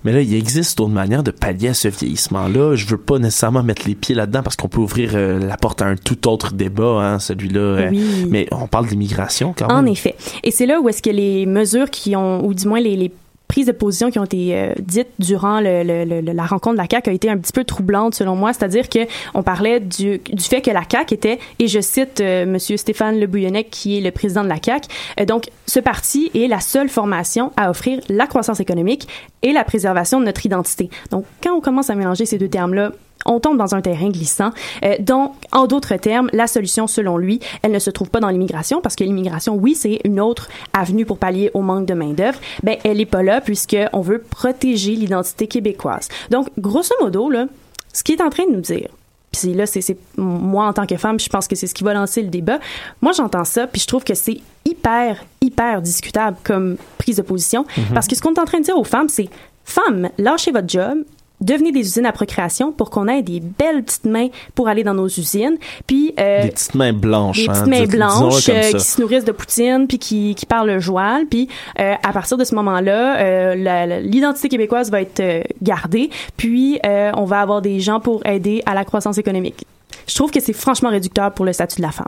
[0.05, 2.75] Mais là, il existe d'autres manières de pallier à ce vieillissement-là.
[2.75, 5.81] Je veux pas nécessairement mettre les pieds là-dedans parce qu'on peut ouvrir euh, la porte
[5.81, 7.59] à un tout autre débat, hein, celui-là.
[7.59, 8.25] euh, Oui.
[8.29, 9.87] mais on parle d'immigration quand En même.
[9.93, 10.15] effet.
[10.43, 13.11] Et c'est là où est-ce que les mesures qui ont, ou du moins les, les
[13.47, 17.09] prises de position qui ont été euh, dites durant le, la rencontre de la CAQ
[17.09, 18.53] a été un petit peu troublante selon moi.
[18.53, 18.99] C'est-à-dire que
[19.33, 23.19] on parlait du, du fait que la CAQ était, et je cite euh, Monsieur Stéphane
[23.19, 24.87] Le Bouillonnec, qui est le président de la CAQ,
[25.19, 29.07] euh, donc ce parti est la seule formation à offrir la croissance économique
[29.41, 30.89] et la préservation de notre identité.
[31.11, 32.91] Donc quand on commence à mélanger ces deux termes-là,
[33.25, 34.51] on tombe dans un terrain glissant.
[34.83, 38.29] Euh, donc, en d'autres termes, la solution, selon lui, elle ne se trouve pas dans
[38.29, 42.39] l'immigration, parce que l'immigration, oui, c'est une autre avenue pour pallier au manque de main-d'œuvre.
[42.63, 46.09] Ben, elle est pas là, puisqu'on veut protéger l'identité québécoise.
[46.31, 47.45] Donc, grosso modo, là,
[47.93, 48.89] ce qu'il est en train de nous dire,
[49.31, 51.93] puis là, c'est moi en tant que femme, je pense que c'est ce qui va
[51.95, 52.59] lancer le débat.
[53.01, 57.65] Moi, j'entends ça, puis je trouve que c'est hyper, hyper discutable comme prise de position,
[57.77, 57.93] Mhm.
[57.95, 59.29] parce que ce qu'on est en train de dire aux femmes, c'est
[59.65, 60.99] femmes, lâchez votre job,
[61.43, 64.93] devenez des usines à procréation pour qu'on ait des belles petites mains pour aller dans
[64.93, 67.37] nos usines, puis euh, Des petites mains blanches.
[67.37, 70.69] des hein, petites mains blanches euh, qui se nourrissent de poutine puis qui, qui parlent
[70.69, 71.25] le joual.
[71.27, 71.47] Puis
[71.79, 76.09] euh, à partir de ce moment-là euh, l'identité québécoise va être euh, gardée.
[76.37, 79.65] Puis euh, on va avoir des gens pour aider à la croissance économique.
[80.07, 82.07] Je trouve que c'est franchement réducteur pour le statut de la femme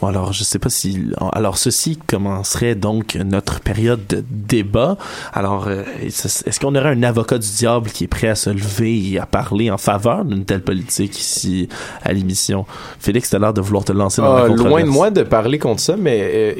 [0.00, 1.10] Bon, alors, je sais pas si.
[1.32, 4.96] Alors, ceci commencerait donc notre période de débat.
[5.32, 9.12] Alors, euh, est-ce qu'on aurait un avocat du diable qui est prêt à se lever
[9.12, 11.68] et à parler en faveur d'une telle politique ici
[12.02, 12.66] à l'émission?
[12.98, 15.58] Félix, t'as l'air de vouloir te lancer dans Ah, la loin de moi de parler
[15.58, 16.54] contre ça, mais euh,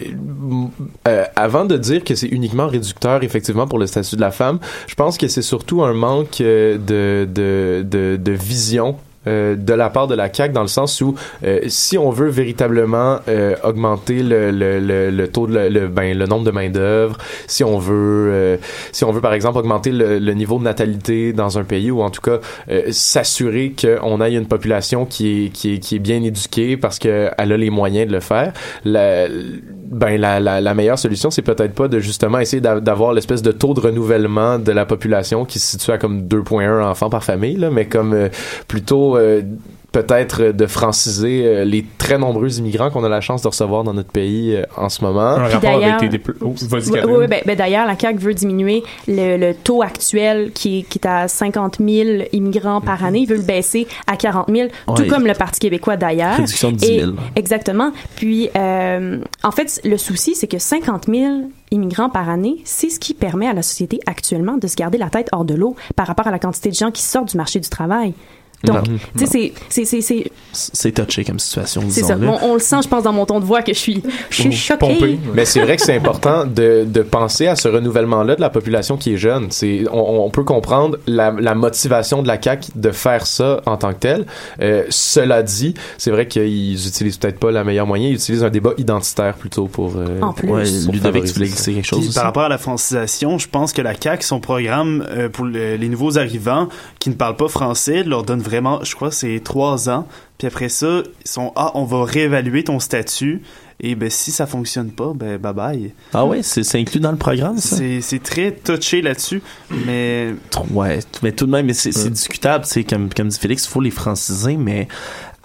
[1.09, 4.59] euh, avant de dire que c'est uniquement réducteur effectivement pour le statut de la femme,
[4.87, 8.97] je pense que c'est surtout un manque de, de, de, de vision.
[9.27, 11.15] Euh, de la part de la CAQ dans le sens où
[11.45, 16.17] euh, si on veut véritablement euh, augmenter le, le, le, le taux de le, ben,
[16.17, 18.59] le nombre de main d'œuvre si on veut
[18.93, 22.11] si on veut par exemple augmenter le, niveau de natalité dans un pays ou en
[22.11, 22.39] tout cas
[22.91, 27.45] s'assurer qu'on ait une population qui est, qui qui est bien éduquée parce qu'elle a
[27.57, 28.53] les moyens de le faire
[28.85, 33.43] la, ben la, la, meilleure solution c'est peut-être pas de justement essayer d'a- d'avoir l'espèce
[33.43, 37.23] de taux de renouvellement de la population qui se situe à comme 2.1 enfants par
[37.25, 38.29] famille là, mais comme euh,
[39.17, 39.43] euh,
[39.93, 43.95] peut-être de franciser euh, les très nombreux immigrants qu'on a la chance de recevoir dans
[43.95, 45.21] notre pays euh, en ce moment.
[45.21, 48.19] Un rapport avec d'ailleurs- tes dépl- Oh, vas-y, Oui, oui, ben, ben d'ailleurs, la CAQ
[48.19, 53.05] veut diminuer le, le taux actuel qui est, qui est à 50 000 immigrants par
[53.05, 53.21] année.
[53.21, 55.07] Il veut le baisser à 40 000, tout Ouais.
[55.07, 56.37] comme le Parti québécois d'ailleurs.
[56.39, 57.11] Réduction de 10 000.
[57.13, 57.93] Et- exactement.
[58.17, 62.99] Puis, euh, en fait, le souci, c'est que 50 000 immigrants par année, c'est ce
[62.99, 66.09] qui permet à la société actuellement de se garder la tête hors de l'eau par
[66.09, 68.13] rapport à la quantité de gens qui sortent du marché du travail.
[68.65, 68.85] Donc,
[69.19, 72.17] tu sais, c'est- c'est- touché comme situation, c'est ça.
[72.43, 74.35] On, on le sent, je pense, dans mon ton de voix que je suis, je
[74.43, 74.85] suis choquée.
[75.35, 78.97] Mais c'est vrai que c'est important de, de penser à ce renouvellement-là de la population
[78.97, 79.49] qui est jeune.
[79.51, 83.77] C'est, on, on peut comprendre la, la motivation de la CAQ de faire ça en
[83.77, 84.27] tant que tel.
[84.61, 88.09] Euh, cela dit, c'est vrai qu'ils utilisent peut-être pas la meilleure moyen.
[88.09, 89.95] Ils utilisent un débat identitaire plutôt pour.
[89.97, 90.49] euh, En plus.
[90.49, 90.63] Ouais,
[90.93, 93.95] Ludovic, tu voulais quelque chose Puis, par rapport à la francisation, je pense que la
[94.01, 96.69] CAQ, son programme euh, pour le- les nouveaux arrivants
[97.01, 100.07] qui ne parlent pas français, leur donne vraiment, je crois, c'est trois ans.
[100.39, 103.43] Puis après ça, ils sont ah, on va réévaluer ton statut.
[103.81, 105.93] Et ben si ça fonctionne pas, ben bye bye.
[106.13, 107.77] Ah ouais, c'est c'est inclus dans le programme, ça?
[107.77, 109.43] C'est c'est très touché là-dessus,
[109.87, 110.35] mais
[110.71, 113.69] Ouais, mais tout de même, mais c'est c'est discutable, sais, comme, comme dit Félix, il
[113.69, 114.89] faut les franciser, mais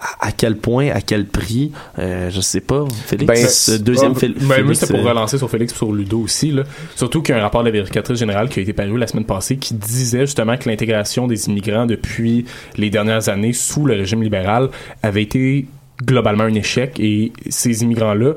[0.00, 4.34] à, à quel point, à quel prix, euh, je sais pas, Félix, Ben, deuxième ben,
[4.40, 6.50] moi, Félix, c'était pour euh, relancer sur Félix sur Ludo aussi.
[6.50, 6.62] Là.
[6.96, 9.06] Surtout qu'il y a un rapport de la vérificatrice générale qui a été paru la
[9.06, 12.46] semaine passée qui disait justement que l'intégration des immigrants depuis
[12.76, 14.70] les dernières années sous le régime libéral
[15.02, 15.66] avait été
[16.04, 18.34] globalement un échec et ces immigrants-là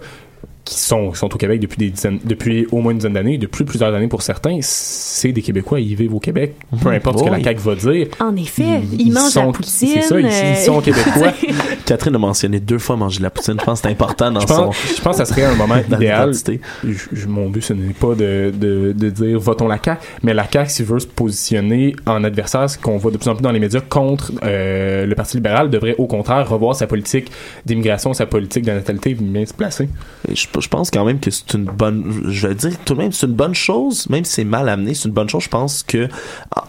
[0.66, 3.38] qui sont, qui sont au Québec depuis des dizaines, depuis au moins une dizaine d'années,
[3.38, 7.24] depuis plusieurs années pour certains, c'est des Québécois, ils vivent au Québec, peu importe ce
[7.26, 7.44] que la.
[7.44, 8.08] CAQ va dire.
[8.22, 9.90] En effet, ils, ils mangent sont- la poutine.
[9.94, 11.34] c'est ça, ils- ils sont québécois.
[11.86, 13.56] Catherine a mentionné deux fois manger de la poutine.
[13.60, 14.56] Je pense que c'est important dans Je son.
[14.68, 16.32] pense, je pense que ça serait un moment idéal.
[16.34, 20.34] Je- je- mon but, ce n'est pas de, de, de dire votons la CAQ, mais
[20.34, 23.42] la CAQ, s'il veut se positionner en adversaire, ce qu'on voit de plus en plus
[23.44, 27.30] dans les médias contre euh, le Parti libéral, devrait au contraire revoir sa politique
[27.66, 29.90] d'immigration, sa politique de natalité, bien se placer.
[30.30, 32.24] Et Je, je pense quand même que c'est une bonne.
[32.30, 34.94] Je vais dire tout de même, c'est une bonne chose, même si c'est mal amené,
[34.94, 35.44] c'est une bonne chose.
[35.44, 36.08] Je pense que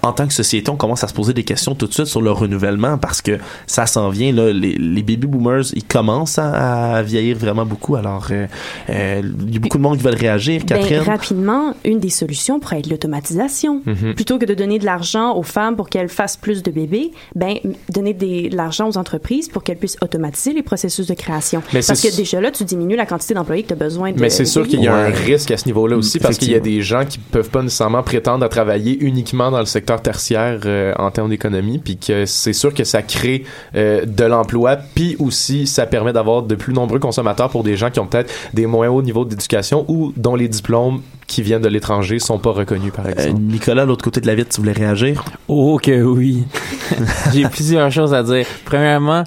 [0.02, 2.22] en, tant que société, on commence à se poser des questions tout de suite sur
[2.22, 4.32] le renouvellement parce que ça s'en vient.
[4.32, 7.96] Là, les, les baby boomers, ils commencent à, à vieillir vraiment beaucoup.
[7.96, 8.46] Alors, euh,
[8.90, 10.62] euh, il y a beaucoup de monde qui veulent réagir.
[10.66, 11.00] Ben, Catherine.
[11.00, 13.82] rapidement, une des solutions pourrait être l'automatisation.
[13.86, 14.14] Mhm.
[14.14, 17.56] Plutôt que de donner de l'argent aux femmes pour qu'elles fassent plus de bébés, ben
[17.90, 21.62] donner des- de l'argent aux entreprises pour qu'elles puissent automatiser les processus de création.
[21.72, 24.20] Mais Parce que déjà là, tu diminues la quantité d'employés que tu as besoin de.
[24.20, 26.54] Mais c'est sûr qu'il y a un risque à ce niveau-là aussi parce qu'il y
[26.54, 30.60] a des gens qui peuvent pas nécessairement prétendre à travailler uniquement dans le secteur tertiaire
[30.64, 33.44] euh, en termes d'économie, puis que c'est sûr que ça crée
[33.74, 37.90] euh, de l'emploi, puis aussi ça permet d'avoir de plus nombreux consommateurs pour des gens
[37.90, 41.68] qui ont peut-être des moins hauts niveaux d'éducation ou dont les diplômes qui viennent de
[41.68, 43.40] l'étranger sont pas reconnus par Euh, exemple.
[43.40, 45.24] Nicolas, l'autre côté de la vitre, tu voulais réagir?
[45.48, 46.44] Oh que oui.
[47.32, 48.46] J'ai plusieurs choses à dire.
[48.64, 49.24] Premièrement,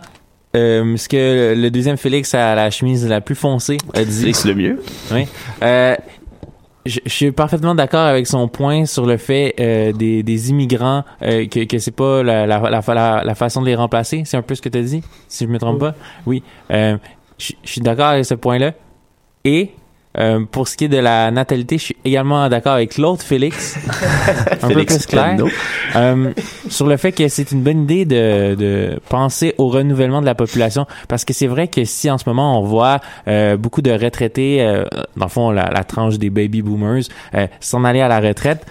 [0.56, 4.22] euh, ce que le deuxième Félix a la chemise la plus foncée a dit.
[4.22, 4.82] Félix le mieux.
[5.12, 5.28] Oui.
[5.62, 5.96] Euh,
[6.86, 11.04] je, je suis parfaitement d'accord avec son point sur le fait euh, des, des immigrants
[11.22, 14.24] euh, que, que c'est pas la, la, la, la, la façon de les remplacer.
[14.26, 15.96] C'est un peu ce que tu as dit, si je me trompe pas.
[16.26, 16.44] Oui.
[16.72, 16.98] Euh,
[17.38, 18.72] je, je suis d'accord avec ce point-là.
[19.44, 19.72] Et
[20.20, 23.78] euh, pour ce qui est de la natalité, je suis également d'accord avec l'autre Félix,
[24.62, 25.38] un peu Félix plus clair,
[25.96, 26.32] euh,
[26.70, 30.36] sur le fait que c'est une bonne idée de, de penser au renouvellement de la
[30.36, 33.92] population, parce que c'est vrai que si en ce moment on voit euh, beaucoup de
[33.92, 34.58] retraités,
[35.16, 37.04] dans le fond la, la tranche des baby boomers,
[37.60, 38.66] s'en aller à la retraite,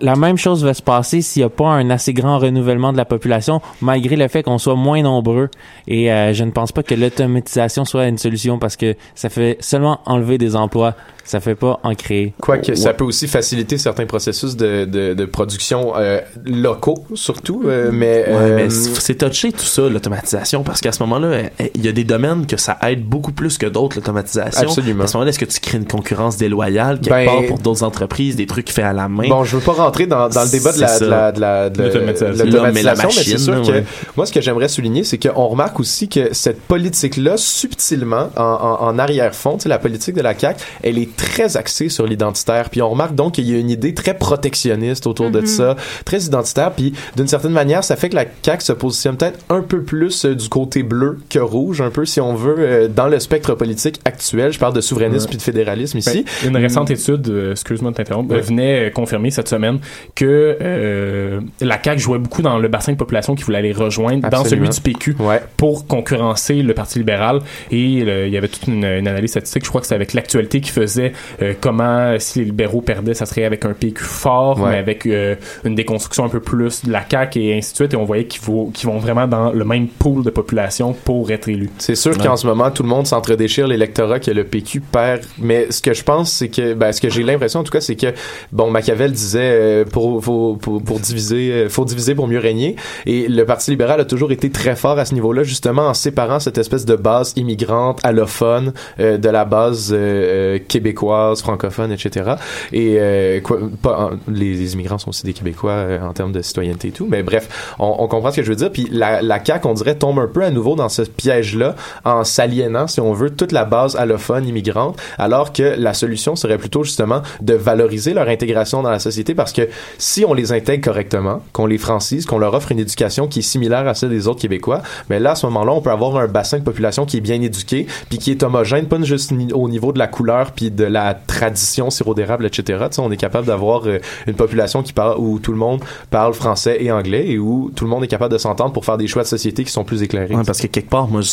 [0.00, 2.96] la- même chose va se passer s'il n'y a pas un assez grand renouvellement de
[2.96, 5.48] la population, malgré le fait qu'on soit moins nombreux.
[5.88, 9.56] Et euh, je ne pense pas que l'automatisation soit une solution parce que ça fait
[9.60, 10.94] seulement enlever des emplois,
[11.24, 12.34] ça fait pas en créer.
[12.40, 17.90] Quoique ça peut aussi faciliter certains processus de, de, de production euh, locaux surtout, euh,
[17.92, 21.42] mais, Ouais, euh, mais c'est touché tout ça, l'automatisation, parce qu'à ce moment-là, euh,
[21.74, 24.68] il y a des domaines que ça aide beaucoup plus que d'autres, l'automatisation.
[24.68, 25.04] Absolument.
[25.04, 27.82] À ce moment-là, est-ce que tu crées une concurrence déloyale quelque Ben, part pour d'autres
[27.82, 29.28] entreprises, des trucs faits à la main?
[29.28, 31.70] Bon, je veux pas rentrer dans, dans le débat de la, de la, de la,
[31.70, 33.08] de la- L'automatisation.
[33.08, 33.84] mais c'est sûr que ouais.
[34.16, 38.86] moi, ce que j'aimerais souligner, c'est qu'on remarque aussi que cette politique-là, subtilement, en, en,
[38.86, 42.70] en arrière-fond, tu sais, la politique de la CAQ, elle est très axée sur l'identitaire.
[42.70, 45.46] Puis on remarque donc qu'il y a une idée très protectionniste autour de Mhm.
[45.46, 46.72] ça, très identitaire.
[46.72, 50.24] Puis d'une certaine manière, ça fait que la CAQ se positionne peut-être un peu plus
[50.24, 53.54] euh, du côté bleu que rouge, un peu, si on veut, euh, dans le spectre
[53.54, 54.52] politique actuel.
[54.52, 55.28] Je parle de souverainisme Ouais.
[55.30, 56.24] puis de fédéralisme ici.
[56.42, 58.38] Ben, une récente étude, euh, excuse-moi de t'interrompre, Ouais.
[58.38, 59.78] euh, venait confirmer cette semaine
[60.14, 64.28] que euh, la CAQ jouait beaucoup dans le bassin de population qui voulait aller rejoindre
[64.28, 65.16] dans celui du PQ
[65.56, 67.40] pour concurrencer le Parti libéral.
[67.70, 70.12] Et euh, il y avait toute une, une analyse statistique, je crois que c'est avec
[70.12, 74.60] l'actualité qui faisait euh, comment, si les libéraux perdaient, ça serait avec un PQ fort,
[74.60, 74.70] Ouais.
[74.70, 75.34] mais avec euh,
[75.64, 77.94] une déconstruction un peu plus de la CAQ et ainsi de suite.
[77.94, 81.30] Et on voyait qu'ils vont, qu'ils vont vraiment dans le même pool de population pour
[81.30, 81.70] être élus.
[81.78, 85.22] C'est sûr qu'en ce moment, tout le monde s'entre-déchire l'électorat que le PQ perd.
[85.38, 87.80] Mais ce que je pense, c'est que, ben, ce que j'ai l'impression, en tout cas,
[87.80, 88.08] c'est que,
[88.52, 92.76] bon, Machiavel disait, euh, pour, faut- pour, pour diviser, euh, faut diviser pour mieux régner.
[93.06, 96.40] Et le Parti libéral a toujours été très fort à ce niveau-là, justement, en séparant
[96.40, 102.32] cette espèce de base immigrante, allophone, euh, de la base euh, euh, québécoise, francophone, etc.
[102.72, 106.92] Et euh, quoi, pas, les, immigrants sont aussi des Québécois en termes de citoyenneté et
[106.92, 107.06] tout.
[107.08, 108.70] Mais bref, on, on comprend ce que je veux dire.
[108.70, 111.74] Puis la, la CAQ, on dirait, tombe un peu à nouveau dans ce piège-là
[112.04, 116.58] en s'aliénant, si on veut, toute la base allophone immigrante, alors que la solution serait
[116.58, 120.84] plutôt justement de valoriser leur intégration dans la société parce que si on les intègre
[120.84, 124.28] correctement, qu'on les francise, qu'on leur offre une éducation qui est similaire à celle des
[124.28, 127.18] autres Québécois, mais là, à ce moment-là, on peut avoir un bassin de population qui
[127.18, 130.70] est bien éduqué, puis qui est homogène, pas juste au niveau de la couleur, puis
[130.72, 132.84] de la tradition sirop d'érable, etc.
[132.98, 136.78] On est capable d'avoir euh, une population qui parle, où tout le monde parle français
[136.80, 139.22] et anglais, et où tout le monde est capable de s'entendre pour faire des choix
[139.22, 140.34] de société qui sont plus éclairés.
[140.34, 141.30] Ouais, parce que quelque part, moi, je-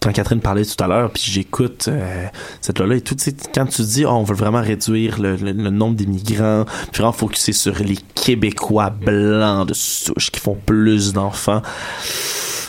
[0.00, 2.26] quand Catherine parlait tout à l'heure, puis j'écoute euh,
[2.62, 3.14] cette loi-là et tout,
[3.54, 7.12] quand tu dis, oh, on veut vraiment réduire le, le- le nombre d'immigrants, puis vraiment
[7.12, 11.60] focuser sur les Québécois blancs de souche qui font plus d'enfants.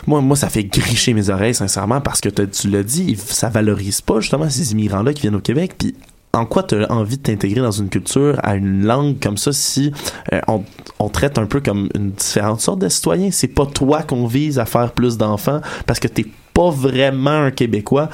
[0.08, 4.02] Moi, moi, ça fait gricher mes oreilles, sincèrement, parce que tu l'as dit, ça valorise
[4.02, 5.96] pas justement ces immigrants-là qui viennent au Québec, puis
[6.34, 9.52] en quoi tu as envie de t'intégrer dans une culture, à une langue comme ça,
[9.52, 9.92] si
[10.34, 10.64] euh, on,
[11.00, 13.32] on traite un peu comme une différente sorte de citoyen?
[13.32, 17.52] C'est pas toi qu'on vise à faire plus d'enfants parce que t'es pas vraiment un
[17.52, 18.10] Québécois.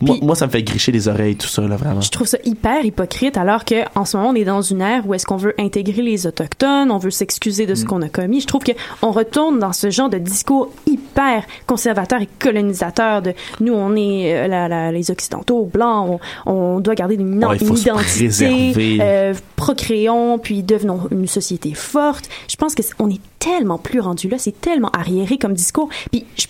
[0.00, 2.00] Moi, moi, ça me fait gricher les oreilles, tout ça, là, vraiment.
[2.00, 5.06] Je trouve ça hyper hypocrite alors que en ce moment on est dans une ère
[5.06, 7.88] où est-ce qu'on veut intégrer les autochtones, on veut s'excuser de ce Mm.
[7.88, 8.40] qu'on a commis.
[8.40, 8.72] Je trouve que
[9.02, 14.34] on retourne dans ce genre de discours hyper conservateur et colonisateur de nous on est
[14.34, 19.34] euh, la- la- les occidentaux blancs, on, on doit garder une, Ouais, une identité, euh,
[19.56, 22.28] procréons puis devenons une société forte.
[22.48, 25.88] Je pense que c'est- on est tellement plus rendu là, c'est tellement arriéré comme discours.
[26.10, 26.46] Puis je-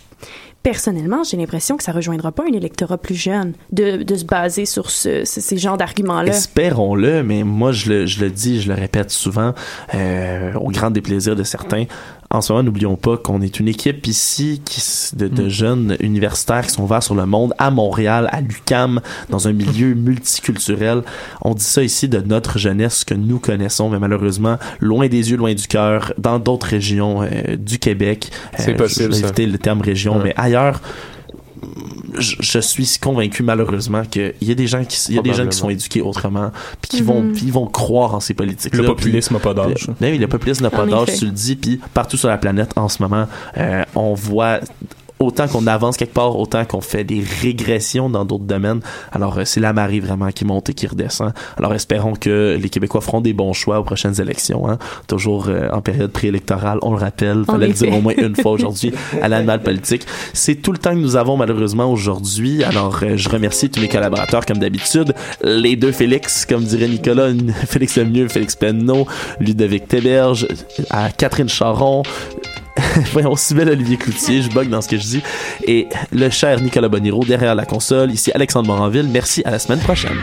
[0.62, 4.90] Personnellement, j'ai l'impression que ça rejoindra pas un électorat plus jeune de, se baser sur
[4.90, 6.30] ce- ce- ces genres d'arguments-là.
[6.30, 9.54] Espérons-le, mais moi je le, je le dis, je le répète souvent,
[9.94, 11.84] euh, au grand déplaisir de certains.
[12.32, 14.80] En ce moment, n'oublions pas qu'on est une équipe ici qui,
[15.14, 19.48] de, de jeunes universitaires qui sont ouverts sur le monde, à Montréal, à l'UCAM, dans
[19.48, 21.02] un milieu multiculturel.
[21.42, 25.36] On dit ça ici de notre jeunesse que nous connaissons, mais malheureusement, loin des yeux,
[25.36, 28.30] loin du cœur, dans d'autres régions euh, du Québec.
[28.58, 30.80] C'est Euh, possible, Je vais éviter le terme région, mais ailleurs,
[32.18, 35.32] je, je suis convaincu malheureusement qu'il y a des gens qui il y a des
[35.34, 36.50] jeunes qui sont éduqués autrement
[36.80, 37.32] puis qui vont Mhm.
[37.32, 39.88] puis ils vont croire en ces politiques Le populisme n'a pas d'âge.
[40.00, 42.88] oui, le populisme n'a pas d'âge tu le dis puis partout sur la planète en
[42.88, 44.60] ce moment euh, on voit
[45.18, 48.80] autant qu'on avance quelque part, autant qu'on fait des régressions dans d'autres domaines.
[49.12, 51.32] Alors, euh, c'est la marée vraiment qui monte et qui redescend.
[51.56, 54.68] Alors, espérons que les Québécois feront des bons choix aux prochaines élections.
[54.68, 54.78] Hein.
[55.06, 57.44] Toujours euh, en période préélectorale, on le rappelle.
[57.44, 60.06] Fallait le dire au moins une fois aujourd'hui à l'animal politique.
[60.32, 62.64] C'est tout le temps que nous avons malheureusement aujourd'hui.
[62.64, 65.14] Alors, euh, je remercie tous mes collaborateurs comme d'habitude.
[65.44, 67.28] Les deux Félix, comme dirait Nicolas,
[67.66, 69.06] Félix Lemieux, Félix Penneau,
[69.40, 70.46] Ludovic Théberge,
[70.90, 72.02] à Catherine Charon,
[73.12, 75.22] voyons, Sibel Olivier Cloutier, je bug dans ce que je dis,
[75.66, 79.08] et le cher Nicolas Boniro derrière la console, ici Alexandre Moranville.
[79.10, 80.16] Merci, à la semaine prochaine.